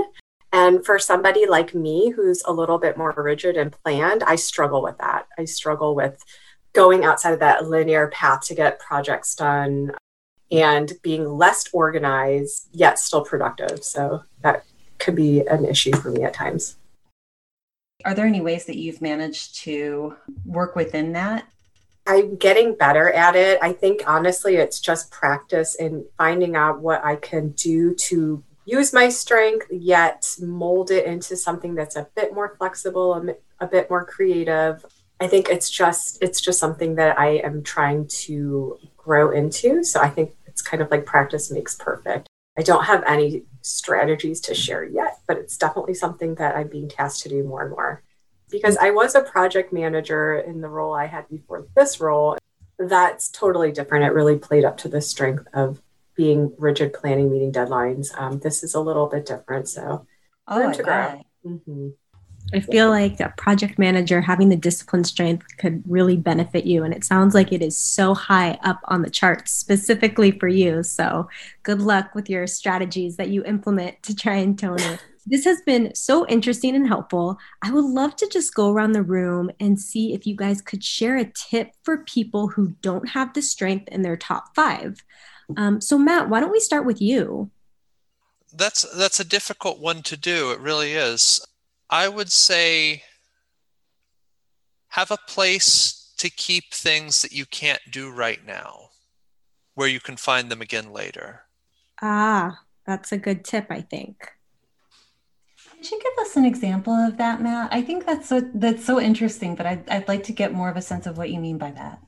And 0.53 0.85
for 0.85 0.99
somebody 0.99 1.47
like 1.47 1.73
me 1.73 2.11
who's 2.11 2.43
a 2.45 2.53
little 2.53 2.77
bit 2.77 2.95
more 2.95 3.11
rigid 3.17 3.57
and 3.57 3.75
planned, 3.83 4.23
I 4.23 4.35
struggle 4.35 4.83
with 4.83 4.99
that. 4.99 5.27
I 5.37 5.45
struggle 5.45 5.95
with 5.95 6.23
going 6.73 7.03
outside 7.03 7.33
of 7.33 7.39
that 7.39 7.67
linear 7.67 8.07
path 8.09 8.41
to 8.47 8.55
get 8.55 8.79
projects 8.79 9.33
done 9.33 9.93
and 10.51 10.93
being 11.01 11.27
less 11.27 11.65
organized 11.73 12.69
yet 12.71 12.99
still 12.99 13.25
productive. 13.25 13.83
So 13.83 14.23
that 14.41 14.63
could 14.99 15.15
be 15.15 15.41
an 15.41 15.65
issue 15.65 15.91
for 15.93 16.11
me 16.11 16.23
at 16.23 16.35
times. 16.35 16.77
Are 18.05 18.13
there 18.13 18.27
any 18.27 18.41
ways 18.41 18.65
that 18.65 18.77
you've 18.77 19.01
managed 19.01 19.55
to 19.63 20.15
work 20.45 20.75
within 20.75 21.13
that? 21.13 21.47
I'm 22.05 22.35
getting 22.35 22.75
better 22.75 23.11
at 23.11 23.35
it. 23.35 23.57
I 23.61 23.73
think 23.73 24.03
honestly, 24.05 24.57
it's 24.57 24.79
just 24.79 25.09
practice 25.09 25.75
and 25.79 26.05
finding 26.17 26.55
out 26.55 26.81
what 26.81 27.03
I 27.03 27.15
can 27.15 27.49
do 27.51 27.95
to 27.95 28.43
use 28.65 28.93
my 28.93 29.09
strength 29.09 29.67
yet 29.71 30.35
mold 30.41 30.91
it 30.91 31.05
into 31.05 31.35
something 31.35 31.75
that's 31.75 31.95
a 31.95 32.07
bit 32.15 32.33
more 32.33 32.55
flexible 32.57 33.13
a, 33.15 33.35
a 33.59 33.67
bit 33.67 33.89
more 33.89 34.05
creative. 34.05 34.85
I 35.19 35.27
think 35.27 35.49
it's 35.49 35.69
just 35.69 36.21
it's 36.21 36.41
just 36.41 36.59
something 36.59 36.95
that 36.95 37.17
i 37.19 37.37
am 37.37 37.63
trying 37.63 38.07
to 38.25 38.77
grow 38.97 39.31
into. 39.31 39.83
So 39.83 39.99
i 40.01 40.09
think 40.09 40.33
it's 40.45 40.61
kind 40.61 40.81
of 40.81 40.91
like 40.91 41.05
practice 41.05 41.51
makes 41.51 41.75
perfect. 41.75 42.27
I 42.57 42.61
don't 42.61 42.83
have 42.83 43.03
any 43.07 43.43
strategies 43.61 44.41
to 44.41 44.53
share 44.53 44.83
yet 44.83 45.19
but 45.27 45.37
it's 45.37 45.57
definitely 45.57 45.93
something 45.93 46.35
that 46.35 46.55
i'm 46.55 46.67
being 46.67 46.89
tasked 46.89 47.23
to 47.23 47.29
do 47.29 47.43
more 47.43 47.61
and 47.61 47.71
more. 47.71 48.03
Because 48.49 48.77
i 48.77 48.91
was 48.91 49.15
a 49.15 49.21
project 49.21 49.71
manager 49.71 50.35
in 50.35 50.61
the 50.61 50.67
role 50.67 50.93
i 50.93 51.05
had 51.05 51.29
before 51.29 51.65
this 51.75 51.99
role 51.99 52.37
that's 52.79 53.29
totally 53.29 53.71
different. 53.71 54.05
It 54.05 54.13
really 54.13 54.37
played 54.37 54.65
up 54.65 54.77
to 54.79 54.89
the 54.89 55.01
strength 55.01 55.47
of 55.53 55.81
being 56.15 56.53
rigid 56.57 56.93
planning 56.93 57.31
meeting 57.31 57.51
deadlines. 57.51 58.17
Um, 58.19 58.39
this 58.39 58.63
is 58.63 58.75
a 58.75 58.79
little 58.79 59.07
bit 59.07 59.25
different. 59.25 59.67
So, 59.67 60.05
oh, 60.47 60.73
to 60.73 60.83
grow. 60.83 61.21
Mm-hmm. 61.45 61.89
I 62.53 62.59
feel 62.59 62.89
like 62.89 63.19
a 63.19 63.33
project 63.37 63.79
manager 63.79 64.21
having 64.21 64.49
the 64.49 64.55
discipline 64.55 65.03
strength 65.03 65.45
could 65.57 65.83
really 65.87 66.17
benefit 66.17 66.65
you. 66.65 66.83
And 66.83 66.93
it 66.93 67.03
sounds 67.03 67.33
like 67.33 67.51
it 67.51 67.61
is 67.61 67.77
so 67.77 68.13
high 68.13 68.59
up 68.63 68.79
on 68.85 69.01
the 69.01 69.09
charts 69.09 69.51
specifically 69.51 70.31
for 70.31 70.47
you. 70.47 70.83
So 70.83 71.29
good 71.63 71.81
luck 71.81 72.13
with 72.13 72.29
your 72.29 72.45
strategies 72.47 73.17
that 73.17 73.29
you 73.29 73.43
implement 73.45 74.03
to 74.03 74.15
try 74.15 74.35
and 74.35 74.57
tone 74.57 74.79
it. 74.79 74.99
This 75.25 75.45
has 75.45 75.61
been 75.61 75.95
so 75.95 76.27
interesting 76.27 76.75
and 76.75 76.85
helpful. 76.85 77.37
I 77.61 77.71
would 77.71 77.85
love 77.85 78.13
to 78.17 78.27
just 78.27 78.53
go 78.53 78.69
around 78.69 78.91
the 78.91 79.01
room 79.01 79.51
and 79.57 79.79
see 79.79 80.13
if 80.13 80.27
you 80.27 80.35
guys 80.35 80.61
could 80.61 80.83
share 80.83 81.15
a 81.15 81.23
tip 81.23 81.71
for 81.83 81.99
people 81.99 82.49
who 82.49 82.75
don't 82.81 83.07
have 83.07 83.33
the 83.33 83.41
strength 83.41 83.87
in 83.87 84.01
their 84.01 84.17
top 84.17 84.53
five. 84.53 85.01
Um, 85.57 85.81
so, 85.81 85.97
Matt, 85.97 86.29
why 86.29 86.39
don't 86.39 86.51
we 86.51 86.59
start 86.59 86.85
with 86.85 87.01
you? 87.01 87.51
That's 88.55 88.83
that's 88.95 89.19
a 89.19 89.25
difficult 89.25 89.79
one 89.79 90.03
to 90.03 90.15
do. 90.15 90.51
It 90.51 90.59
really 90.59 90.93
is. 90.93 91.45
I 91.89 92.07
would 92.07 92.31
say 92.31 93.03
have 94.89 95.11
a 95.11 95.17
place 95.27 96.13
to 96.17 96.29
keep 96.29 96.71
things 96.71 97.21
that 97.21 97.31
you 97.31 97.45
can't 97.45 97.81
do 97.91 98.11
right 98.11 98.45
now, 98.45 98.89
where 99.73 99.87
you 99.87 99.99
can 99.99 100.17
find 100.17 100.51
them 100.51 100.61
again 100.61 100.93
later. 100.93 101.41
Ah, 102.01 102.59
that's 102.85 103.11
a 103.11 103.17
good 103.17 103.43
tip, 103.43 103.67
I 103.69 103.81
think. 103.81 104.29
Could 105.83 105.91
you 105.91 105.99
give 106.01 106.25
us 106.25 106.37
an 106.37 106.45
example 106.45 106.93
of 106.93 107.17
that, 107.17 107.41
Matt? 107.41 107.73
I 107.73 107.81
think 107.81 108.05
that's 108.05 108.29
so 108.29 108.39
that's 108.53 108.85
so 108.85 109.01
interesting, 109.01 109.55
but 109.55 109.65
I'd, 109.65 109.89
I'd 109.89 110.07
like 110.07 110.23
to 110.23 110.31
get 110.31 110.53
more 110.53 110.69
of 110.69 110.77
a 110.77 110.81
sense 110.81 111.05
of 111.07 111.17
what 111.17 111.29
you 111.29 111.39
mean 111.39 111.57
by 111.57 111.71
that. 111.71 111.99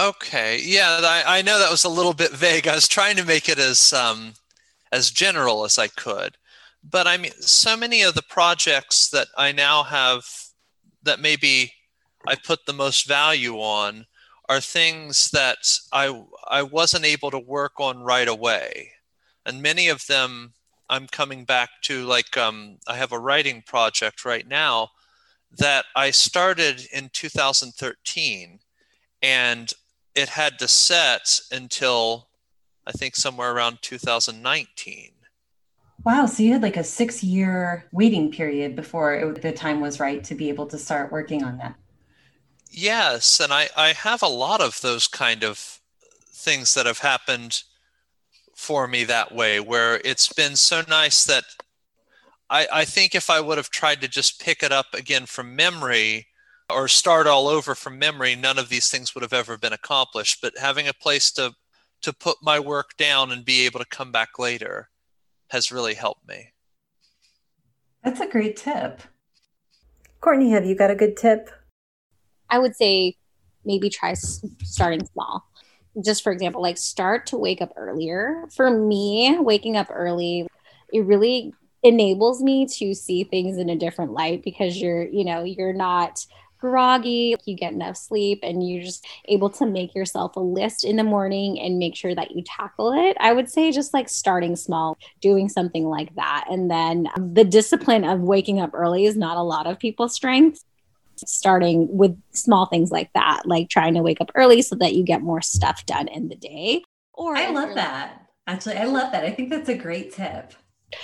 Okay, 0.00 0.62
yeah, 0.64 1.00
I, 1.02 1.40
I 1.40 1.42
know 1.42 1.58
that 1.58 1.70
was 1.70 1.84
a 1.84 1.90
little 1.90 2.14
bit 2.14 2.30
vague. 2.30 2.66
I 2.66 2.74
was 2.74 2.88
trying 2.88 3.16
to 3.16 3.24
make 3.24 3.50
it 3.50 3.58
as 3.58 3.92
um, 3.92 4.32
as 4.90 5.10
general 5.10 5.62
as 5.66 5.78
I 5.78 5.88
could, 5.88 6.38
but 6.82 7.06
I 7.06 7.18
mean, 7.18 7.32
so 7.32 7.76
many 7.76 8.00
of 8.00 8.14
the 8.14 8.22
projects 8.22 9.10
that 9.10 9.28
I 9.36 9.52
now 9.52 9.82
have 9.82 10.24
that 11.02 11.20
maybe 11.20 11.74
I 12.26 12.34
put 12.34 12.64
the 12.64 12.72
most 12.72 13.06
value 13.06 13.56
on 13.56 14.06
are 14.48 14.62
things 14.62 15.28
that 15.32 15.58
I 15.92 16.24
I 16.48 16.62
wasn't 16.62 17.04
able 17.04 17.30
to 17.30 17.38
work 17.38 17.78
on 17.78 17.98
right 17.98 18.28
away, 18.28 18.92
and 19.44 19.60
many 19.60 19.88
of 19.88 20.06
them 20.06 20.54
I'm 20.88 21.08
coming 21.08 21.44
back 21.44 21.68
to. 21.82 22.06
Like 22.06 22.38
um, 22.38 22.78
I 22.88 22.96
have 22.96 23.12
a 23.12 23.18
writing 23.18 23.62
project 23.66 24.24
right 24.24 24.48
now 24.48 24.92
that 25.58 25.84
I 25.94 26.10
started 26.10 26.86
in 26.90 27.10
2013, 27.12 28.60
and 29.22 29.74
it 30.14 30.28
had 30.30 30.58
to 30.58 30.68
set 30.68 31.40
until 31.52 32.28
I 32.86 32.92
think 32.92 33.16
somewhere 33.16 33.52
around 33.52 33.78
2019. 33.82 35.10
Wow. 36.04 36.26
So 36.26 36.42
you 36.42 36.52
had 36.52 36.62
like 36.62 36.76
a 36.76 36.84
six 36.84 37.22
year 37.22 37.84
waiting 37.92 38.30
period 38.30 38.74
before 38.74 39.14
it, 39.14 39.42
the 39.42 39.52
time 39.52 39.80
was 39.80 40.00
right 40.00 40.24
to 40.24 40.34
be 40.34 40.48
able 40.48 40.66
to 40.66 40.78
start 40.78 41.12
working 41.12 41.44
on 41.44 41.58
that. 41.58 41.74
Yes. 42.70 43.40
And 43.40 43.52
I, 43.52 43.68
I 43.76 43.92
have 43.92 44.22
a 44.22 44.28
lot 44.28 44.60
of 44.60 44.80
those 44.80 45.06
kind 45.06 45.44
of 45.44 45.80
things 46.32 46.74
that 46.74 46.86
have 46.86 47.00
happened 47.00 47.62
for 48.54 48.86
me 48.86 49.04
that 49.04 49.34
way, 49.34 49.60
where 49.60 50.00
it's 50.04 50.32
been 50.32 50.56
so 50.56 50.82
nice 50.88 51.24
that 51.24 51.44
I, 52.48 52.66
I 52.72 52.84
think 52.84 53.14
if 53.14 53.30
I 53.30 53.40
would 53.40 53.58
have 53.58 53.70
tried 53.70 54.00
to 54.00 54.08
just 54.08 54.40
pick 54.40 54.62
it 54.62 54.72
up 54.72 54.94
again 54.94 55.26
from 55.26 55.56
memory 55.56 56.26
or 56.70 56.88
start 56.88 57.26
all 57.26 57.48
over 57.48 57.74
from 57.74 57.98
memory, 57.98 58.34
none 58.34 58.58
of 58.58 58.68
these 58.68 58.90
things 58.90 59.14
would 59.14 59.22
have 59.22 59.32
ever 59.32 59.58
been 59.58 59.72
accomplished. 59.72 60.38
But 60.40 60.58
having 60.58 60.88
a 60.88 60.92
place 60.92 61.30
to 61.32 61.54
to 62.02 62.12
put 62.12 62.38
my 62.42 62.58
work 62.58 62.96
down 62.96 63.30
and 63.30 63.44
be 63.44 63.66
able 63.66 63.78
to 63.78 63.84
come 63.84 64.10
back 64.10 64.38
later 64.38 64.88
has 65.50 65.70
really 65.70 65.94
helped 65.94 66.26
me. 66.26 66.52
That's 68.02 68.20
a 68.20 68.26
great 68.26 68.56
tip. 68.56 69.02
Courtney, 70.20 70.50
have 70.50 70.64
you 70.64 70.74
got 70.74 70.90
a 70.90 70.94
good 70.94 71.16
tip? 71.16 71.50
I 72.48 72.58
would 72.58 72.74
say 72.74 73.16
maybe 73.64 73.90
try 73.90 74.14
starting 74.14 75.06
small. 75.12 75.44
Just 76.02 76.22
for 76.22 76.32
example, 76.32 76.62
like 76.62 76.78
start 76.78 77.26
to 77.26 77.36
wake 77.36 77.60
up 77.60 77.72
earlier. 77.76 78.44
For 78.54 78.70
me, 78.70 79.36
waking 79.38 79.76
up 79.76 79.88
early, 79.90 80.46
it 80.92 81.04
really 81.04 81.52
enables 81.82 82.42
me 82.42 82.66
to 82.66 82.94
see 82.94 83.24
things 83.24 83.56
in 83.58 83.70
a 83.70 83.76
different 83.76 84.12
light 84.12 84.42
because 84.42 84.80
you're, 84.80 85.06
you 85.08 85.24
know, 85.24 85.44
you're 85.44 85.72
not 85.72 86.24
groggy, 86.60 87.34
you 87.44 87.56
get 87.56 87.72
enough 87.72 87.96
sleep, 87.96 88.40
and 88.42 88.68
you're 88.68 88.84
just 88.84 89.06
able 89.28 89.50
to 89.50 89.66
make 89.66 89.94
yourself 89.94 90.36
a 90.36 90.40
list 90.40 90.84
in 90.84 90.96
the 90.96 91.04
morning 91.04 91.58
and 91.60 91.78
make 91.78 91.96
sure 91.96 92.14
that 92.14 92.30
you 92.32 92.42
tackle 92.44 92.92
it. 92.92 93.16
I 93.20 93.32
would 93.32 93.50
say 93.50 93.72
just 93.72 93.94
like 93.94 94.08
starting 94.08 94.56
small, 94.56 94.98
doing 95.20 95.48
something 95.48 95.84
like 95.84 96.14
that. 96.16 96.44
And 96.50 96.70
then 96.70 97.08
the 97.16 97.44
discipline 97.44 98.04
of 98.04 98.20
waking 98.20 98.60
up 98.60 98.70
early 98.74 99.06
is 99.06 99.16
not 99.16 99.36
a 99.36 99.42
lot 99.42 99.66
of 99.66 99.78
people's 99.78 100.14
strength. 100.14 100.64
Starting 101.26 101.86
with 101.94 102.18
small 102.32 102.64
things 102.64 102.90
like 102.90 103.12
that, 103.12 103.42
like 103.44 103.68
trying 103.68 103.92
to 103.92 104.00
wake 104.00 104.22
up 104.22 104.30
early 104.34 104.62
so 104.62 104.74
that 104.76 104.94
you 104.94 105.02
get 105.02 105.20
more 105.20 105.42
stuff 105.42 105.84
done 105.84 106.08
in 106.08 106.28
the 106.28 106.34
day. 106.34 106.82
Or 107.12 107.36
I 107.36 107.50
love 107.50 107.74
that. 107.74 108.22
Actually, 108.46 108.78
I 108.78 108.84
love 108.84 109.12
that. 109.12 109.24
I 109.24 109.30
think 109.30 109.50
that's 109.50 109.68
a 109.68 109.76
great 109.76 110.14
tip 110.14 110.54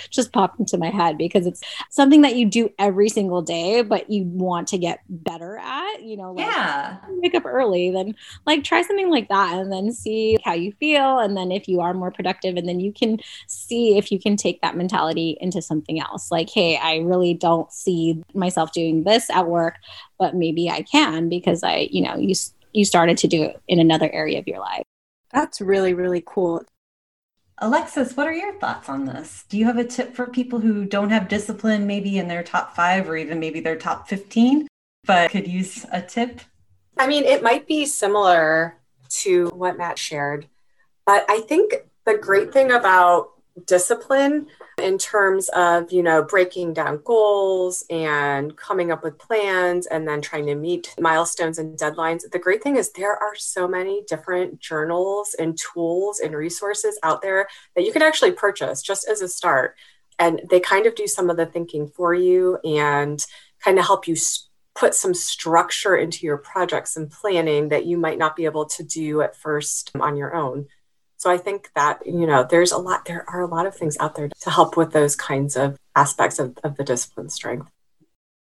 just 0.09 0.31
popped 0.31 0.59
into 0.59 0.77
my 0.77 0.89
head 0.89 1.17
because 1.17 1.45
it's 1.45 1.61
something 1.89 2.21
that 2.21 2.35
you 2.35 2.45
do 2.45 2.69
every 2.79 3.09
single 3.09 3.41
day, 3.41 3.81
but 3.81 4.09
you 4.09 4.23
want 4.23 4.67
to 4.69 4.77
get 4.77 5.01
better 5.09 5.57
at, 5.57 6.03
you 6.03 6.17
know, 6.17 6.33
like 6.33 6.45
yeah. 6.45 6.97
wake 7.09 7.35
up 7.35 7.45
early, 7.45 7.91
then 7.91 8.15
like 8.45 8.63
try 8.63 8.81
something 8.81 9.09
like 9.09 9.29
that 9.29 9.57
and 9.57 9.71
then 9.71 9.91
see 9.91 10.37
how 10.43 10.53
you 10.53 10.71
feel. 10.73 11.19
And 11.19 11.35
then 11.35 11.51
if 11.51 11.67
you 11.67 11.81
are 11.81 11.93
more 11.93 12.11
productive, 12.11 12.55
and 12.57 12.67
then 12.67 12.79
you 12.79 12.91
can 12.91 13.19
see 13.47 13.97
if 13.97 14.11
you 14.11 14.19
can 14.19 14.35
take 14.35 14.61
that 14.61 14.75
mentality 14.75 15.37
into 15.41 15.61
something 15.61 15.99
else. 15.99 16.31
Like, 16.31 16.49
hey, 16.49 16.77
I 16.77 16.97
really 16.97 17.33
don't 17.33 17.71
see 17.71 18.23
myself 18.33 18.71
doing 18.71 19.03
this 19.03 19.29
at 19.29 19.47
work, 19.47 19.75
but 20.17 20.35
maybe 20.35 20.69
I 20.69 20.81
can 20.81 21.29
because 21.29 21.63
I, 21.63 21.87
you 21.91 22.01
know, 22.01 22.17
you 22.17 22.33
you 22.73 22.85
started 22.85 23.17
to 23.19 23.27
do 23.27 23.43
it 23.43 23.61
in 23.67 23.79
another 23.79 24.09
area 24.11 24.39
of 24.39 24.47
your 24.47 24.59
life. 24.59 24.83
That's 25.31 25.61
really, 25.61 25.93
really 25.93 26.23
cool. 26.25 26.63
Alexis, 27.59 28.15
what 28.15 28.27
are 28.27 28.33
your 28.33 28.53
thoughts 28.53 28.87
on 28.87 29.05
this? 29.05 29.45
Do 29.49 29.57
you 29.57 29.65
have 29.65 29.77
a 29.77 29.83
tip 29.83 30.13
for 30.13 30.27
people 30.27 30.59
who 30.59 30.85
don't 30.85 31.09
have 31.09 31.27
discipline, 31.27 31.87
maybe 31.87 32.19
in 32.19 32.27
their 32.27 32.43
top 32.43 32.75
five 32.75 33.09
or 33.09 33.17
even 33.17 33.39
maybe 33.39 33.59
their 33.59 33.75
top 33.75 34.07
15, 34.07 34.67
but 35.05 35.31
could 35.31 35.47
use 35.47 35.85
a 35.91 36.01
tip? 36.01 36.41
I 36.97 37.07
mean, 37.07 37.23
it 37.23 37.41
might 37.41 37.67
be 37.67 37.85
similar 37.87 38.77
to 39.09 39.47
what 39.49 39.77
Matt 39.77 39.97
shared, 39.97 40.47
but 41.05 41.25
I 41.29 41.41
think 41.41 41.73
the 42.05 42.17
great 42.17 42.53
thing 42.53 42.71
about 42.71 43.31
discipline 43.65 44.47
in 44.81 44.97
terms 44.97 45.49
of 45.49 45.91
you 45.91 46.03
know 46.03 46.23
breaking 46.23 46.73
down 46.73 47.01
goals 47.03 47.83
and 47.89 48.55
coming 48.55 48.91
up 48.91 49.03
with 49.03 49.17
plans 49.17 49.87
and 49.87 50.07
then 50.07 50.21
trying 50.21 50.45
to 50.45 50.55
meet 50.55 50.93
milestones 50.99 51.57
and 51.57 51.77
deadlines. 51.77 52.29
The 52.29 52.39
great 52.39 52.61
thing 52.61 52.75
is 52.75 52.91
there 52.91 53.15
are 53.15 53.35
so 53.35 53.67
many 53.67 54.03
different 54.07 54.59
journals 54.59 55.35
and 55.39 55.57
tools 55.57 56.19
and 56.19 56.35
resources 56.35 56.99
out 57.03 57.21
there 57.21 57.47
that 57.75 57.85
you 57.85 57.91
can 57.91 58.01
actually 58.01 58.31
purchase 58.31 58.81
just 58.81 59.07
as 59.07 59.21
a 59.21 59.27
start. 59.27 59.75
And 60.19 60.41
they 60.49 60.59
kind 60.59 60.85
of 60.85 60.95
do 60.95 61.07
some 61.07 61.29
of 61.29 61.37
the 61.37 61.45
thinking 61.45 61.87
for 61.87 62.13
you 62.13 62.57
and 62.63 63.23
kind 63.63 63.77
of 63.77 63.85
help 63.85 64.07
you 64.07 64.15
put 64.75 64.93
some 64.93 65.13
structure 65.13 65.95
into 65.95 66.25
your 66.25 66.37
projects 66.37 66.97
and 66.97 67.09
planning 67.09 67.69
that 67.69 67.85
you 67.85 67.97
might 67.97 68.19
not 68.19 68.35
be 68.35 68.45
able 68.45 68.65
to 68.65 68.83
do 68.83 69.21
at 69.21 69.35
first 69.35 69.91
on 69.99 70.15
your 70.15 70.35
own 70.35 70.67
so 71.17 71.31
I 71.31 71.37
think 71.37 71.69
that, 71.75 72.05
you 72.05 72.27
know, 72.27 72.47
there's 72.49 72.71
a 72.71 72.77
lot, 72.77 73.05
there 73.05 73.25
are 73.27 73.41
a 73.41 73.47
lot 73.47 73.65
of 73.65 73.75
things 73.75 73.97
out 73.99 74.15
there 74.15 74.29
to 74.29 74.49
help 74.49 74.77
with 74.77 74.91
those 74.91 75.15
kinds 75.15 75.57
of 75.57 75.77
aspects 75.95 76.37
of, 76.37 76.57
of 76.63 76.77
the 76.77 76.83
discipline 76.83 77.29
strength. 77.29 77.69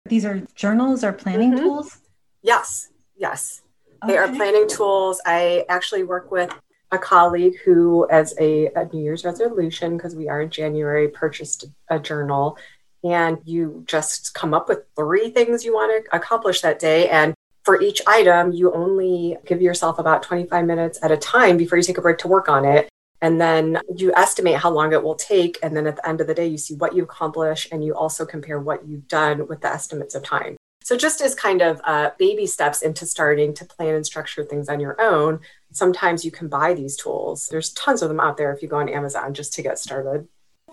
These 0.05 0.25
are 0.25 0.47
journals 0.55 1.03
or 1.03 1.13
planning 1.13 1.53
mm-hmm. 1.53 1.65
tools? 1.65 1.99
Yes, 2.43 2.91
yes. 3.17 3.63
Okay. 4.05 4.13
They 4.13 4.19
are 4.19 4.29
planning 4.29 4.69
tools. 4.69 5.21
I 5.25 5.65
actually 5.69 6.05
work 6.05 6.31
with 6.31 6.53
a 6.93 6.99
colleague 6.99 7.55
who, 7.65 8.07
as 8.11 8.35
a, 8.39 8.67
a 8.77 8.85
New 8.93 9.03
Year's 9.03 9.25
resolution, 9.25 9.97
because 9.97 10.15
we 10.15 10.29
are 10.29 10.43
in 10.43 10.51
January, 10.51 11.09
purchased 11.09 11.65
a 11.89 11.99
journal. 11.99 12.59
And 13.03 13.39
you 13.45 13.85
just 13.87 14.35
come 14.35 14.53
up 14.53 14.69
with 14.69 14.81
three 14.95 15.31
things 15.31 15.65
you 15.65 15.75
want 15.75 16.05
to 16.05 16.17
accomplish 16.17 16.61
that 16.61 16.79
day. 16.79 17.09
And 17.09 17.35
for 17.67 17.83
each 17.83 18.01
item, 18.07 18.53
you 18.53 18.73
only 18.73 19.37
give 19.45 19.61
yourself 19.61 19.99
about 19.99 20.23
25 20.23 20.65
minutes 20.65 21.01
at 21.03 21.11
a 21.11 21.17
time 21.17 21.57
before 21.57 21.77
you 21.77 21.83
take 21.83 21.99
a 21.99 22.01
break 22.01 22.17
to 22.19 22.29
work 22.29 22.49
on 22.49 22.65
it. 22.65 22.89
And 23.21 23.41
then 23.41 23.81
you 23.97 24.15
estimate 24.15 24.59
how 24.59 24.71
long 24.71 24.93
it 24.93 25.03
will 25.03 25.17
take. 25.17 25.59
And 25.65 25.77
then 25.77 25.89
at 25.89 25.97
the 25.97 26.09
end 26.09 26.21
of 26.21 26.29
the 26.29 26.35
day, 26.35 26.47
you 26.47 26.59
see 26.59 26.77
what 26.77 26.95
you 26.95 27.03
accomplish 27.03 27.67
and 27.73 27.85
you 27.85 27.93
also 27.97 28.25
compare 28.25 28.61
what 28.61 28.87
you've 28.87 29.09
done 29.09 29.49
with 29.49 29.63
the 29.63 29.69
estimates 29.69 30.15
of 30.15 30.23
time. 30.23 30.57
So, 30.85 30.97
just 30.97 31.21
as 31.21 31.35
kind 31.35 31.61
of 31.61 31.81
uh, 31.83 32.11
baby 32.17 32.47
steps 32.47 32.83
into 32.83 33.05
starting 33.05 33.53
to 33.55 33.65
plan 33.65 33.97
and 33.97 34.07
structure 34.07 34.45
things 34.45 34.69
on 34.69 34.79
your 34.79 34.95
own, 35.01 35.41
sometimes 35.73 36.25
you 36.25 36.31
can 36.31 36.47
buy 36.47 36.73
these 36.73 36.97
tools. 36.97 37.49
There's 37.51 37.73
tons 37.73 38.01
of 38.01 38.09
them 38.09 38.21
out 38.21 38.37
there 38.37 38.53
if 38.53 38.63
you 38.63 38.69
go 38.69 38.77
on 38.77 38.89
Amazon 38.89 39.35
just 39.35 39.53
to 39.55 39.63
get 39.63 39.81
started 39.81 40.29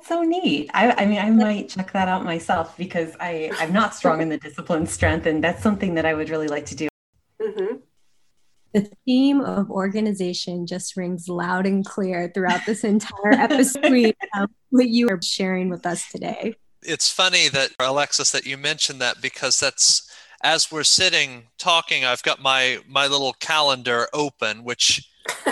so 0.06 0.22
neat. 0.22 0.70
I, 0.74 0.92
I, 0.92 1.06
mean, 1.06 1.20
I 1.20 1.30
might 1.30 1.70
check 1.70 1.92
that 1.94 2.08
out 2.08 2.24
myself 2.24 2.76
because 2.78 3.16
I, 3.20 3.52
I'm 3.60 3.74
not 3.74 3.96
strong 3.96 4.22
in 4.22 4.30
the 4.30 4.38
discipline 4.38 4.88
strength, 4.88 5.26
and 5.26 5.44
that's 5.44 5.64
something 5.64 5.96
that 5.96 6.06
I 6.06 6.14
would 6.14 6.30
really 6.30 6.48
like 6.48 6.66
to 6.68 6.76
do. 6.76 6.88
Mm-hmm. 7.42 7.78
The 8.74 8.90
theme 9.06 9.42
of 9.42 9.70
organization 9.70 10.66
just 10.66 10.98
rings 10.98 11.30
loud 11.30 11.68
and 11.68 11.86
clear 11.86 12.32
throughout 12.34 12.66
this 12.66 12.84
entire 12.84 13.34
episode. 13.34 14.16
um, 14.38 14.48
what 14.72 14.90
you 14.90 15.10
are 15.10 15.20
sharing 15.22 15.70
with 15.70 15.86
us 15.86 16.10
today. 16.12 16.56
It's 16.82 17.10
funny 17.10 17.50
that 17.50 17.72
Alexis 17.80 18.32
that 18.32 18.46
you 18.46 18.58
mentioned 18.58 19.00
that 19.00 19.22
because 19.22 19.60
that's 19.60 20.12
as 20.44 20.72
we're 20.72 20.84
sitting 20.84 21.44
talking, 21.58 22.04
I've 22.04 22.24
got 22.24 22.42
my 22.42 22.80
my 22.88 23.08
little 23.08 23.34
calendar 23.34 24.08
open, 24.14 24.64
which 24.64 25.08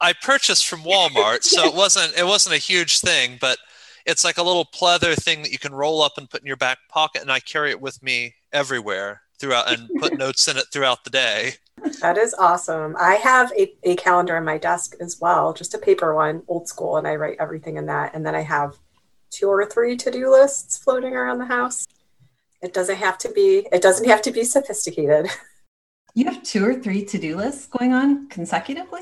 I 0.00 0.14
purchased 0.22 0.66
from 0.66 0.80
Walmart, 0.80 1.42
so 1.42 1.64
it 1.64 1.74
wasn't 1.74 2.16
it 2.16 2.26
wasn't 2.26 2.54
a 2.54 2.58
huge 2.58 3.00
thing, 3.00 3.36
but 3.40 3.58
it's 4.06 4.24
like 4.24 4.38
a 4.38 4.42
little 4.42 4.64
pleather 4.64 5.14
thing 5.14 5.42
that 5.42 5.52
you 5.52 5.58
can 5.58 5.74
roll 5.74 6.02
up 6.02 6.18
and 6.18 6.28
put 6.28 6.40
in 6.40 6.46
your 6.46 6.56
back 6.56 6.78
pocket, 6.88 7.22
and 7.22 7.32
I 7.32 7.40
carry 7.40 7.70
it 7.70 7.80
with 7.80 8.02
me 8.02 8.34
everywhere 8.52 9.22
throughout 9.38 9.72
and 9.72 9.88
put 9.98 10.18
notes 10.18 10.46
in 10.48 10.56
it 10.56 10.66
throughout 10.72 11.04
the 11.04 11.10
day. 11.10 11.54
That 12.00 12.16
is 12.16 12.34
awesome. 12.34 12.96
I 12.98 13.14
have 13.16 13.52
a, 13.52 13.74
a 13.82 13.96
calendar 13.96 14.36
on 14.36 14.44
my 14.44 14.58
desk 14.58 14.94
as 15.00 15.18
well, 15.20 15.52
just 15.52 15.74
a 15.74 15.78
paper 15.78 16.14
one, 16.14 16.42
old 16.48 16.68
school, 16.68 16.96
and 16.96 17.06
I 17.06 17.16
write 17.16 17.36
everything 17.40 17.76
in 17.76 17.86
that. 17.86 18.14
And 18.14 18.24
then 18.24 18.34
I 18.34 18.42
have 18.42 18.76
two 19.30 19.48
or 19.48 19.66
three 19.66 19.96
to-do 19.96 20.30
lists 20.30 20.78
floating 20.78 21.14
around 21.14 21.38
the 21.38 21.46
house. 21.46 21.86
It 22.62 22.72
doesn't 22.72 22.96
have 22.96 23.18
to 23.18 23.32
be 23.32 23.66
it 23.72 23.82
doesn't 23.82 24.08
have 24.08 24.22
to 24.22 24.30
be 24.30 24.44
sophisticated. 24.44 25.28
You 26.16 26.26
have 26.26 26.44
two 26.44 26.64
or 26.64 26.74
three 26.74 27.04
to-do 27.04 27.36
lists 27.36 27.66
going 27.66 27.92
on 27.92 28.28
consecutively? 28.28 29.00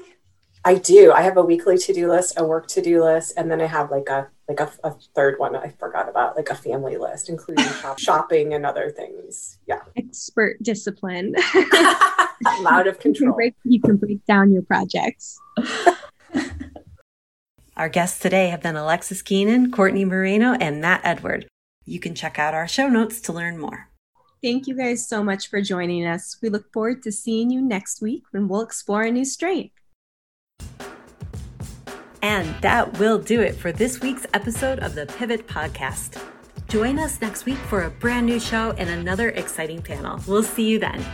I 0.65 0.77
do. 0.77 1.13
I 1.13 1.21
have 1.21 1.37
a 1.37 1.43
weekly 1.43 1.77
to-do 1.77 2.09
list, 2.09 2.39
a 2.39 2.45
work 2.45 2.69
to-do 2.69 3.05
list, 3.05 3.35
and 3.37 3.51
then 3.51 3.61
I 3.61 3.67
have 3.67 3.91
like 3.91 4.09
a 4.09 4.31
like 4.57 4.69
a, 4.83 4.89
a 4.89 4.95
third 5.15 5.39
one 5.39 5.57
I 5.57 5.69
forgot 5.79 6.09
about, 6.09 6.37
like 6.37 6.51
a 6.51 6.55
family 6.55 6.97
list, 6.97 7.29
including 7.29 7.65
shop, 7.81 7.99
shopping 7.99 8.55
and 8.55 8.65
other 8.67 8.91
things. 8.91 9.59
Yeah. 9.67 9.81
Expert 9.97 10.63
discipline. 10.63 11.35
I'm 11.55 12.67
out 12.67 12.87
of 12.87 12.97
You 12.97 13.01
can, 13.01 13.15
control. 13.15 13.35
break, 13.35 13.55
you 13.65 13.81
can 13.81 13.97
break 13.97 14.25
down 14.27 14.53
your 14.53 14.63
projects. 14.63 15.39
Our 17.77 17.89
guests 17.89 18.19
today 18.19 18.49
have 18.49 18.63
been 18.63 18.77
Alexis 18.77 19.23
Keenan, 19.23 19.71
Courtney 19.71 20.05
Moreno, 20.05 20.53
and 20.55 20.81
Matt 20.81 21.01
Edward. 21.05 21.47
You 21.87 21.99
can 21.99 22.15
check 22.15 22.39
out 22.39 22.55
our 22.55 22.69
show 22.69 22.89
notes 22.89 23.21
to 23.23 23.33
learn 23.33 23.59
more. 23.59 23.89
Thank 24.43 24.67
you 24.67 24.77
guys 24.77 25.09
so 25.09 25.25
much 25.25 25.49
for 25.49 25.63
joining 25.63 26.05
us. 26.07 26.37
We 26.43 26.49
look 26.51 26.71
forward 26.73 27.03
to 27.05 27.13
seeing 27.13 27.51
you 27.51 27.63
next 27.63 28.03
week 28.03 28.25
when 28.33 28.47
we'll 28.49 28.61
explore 28.61 29.03
a 29.03 29.11
new 29.11 29.25
strength. 29.25 29.75
And 32.23 32.55
that 32.63 32.99
will 32.99 33.19
do 33.19 33.41
it 33.41 33.57
for 33.57 33.73
this 33.73 34.01
week's 34.01 34.27
episode 34.33 34.79
of 34.79 34.95
the 34.95 35.07
Pivot 35.07 35.47
Podcast. 35.49 36.23
Join 36.69 36.99
us 36.99 37.21
next 37.21 37.45
week 37.45 37.59
for 37.59 37.83
a 37.83 37.91
brand 37.91 38.27
new 38.27 38.41
show 38.41 38.73
and 38.79 38.89
another 38.89 39.31
exciting 39.31 39.83
panel. 39.83 40.21
We'll 40.27 40.43
see 40.43 40.69
you 40.69 40.79
then. 40.79 41.05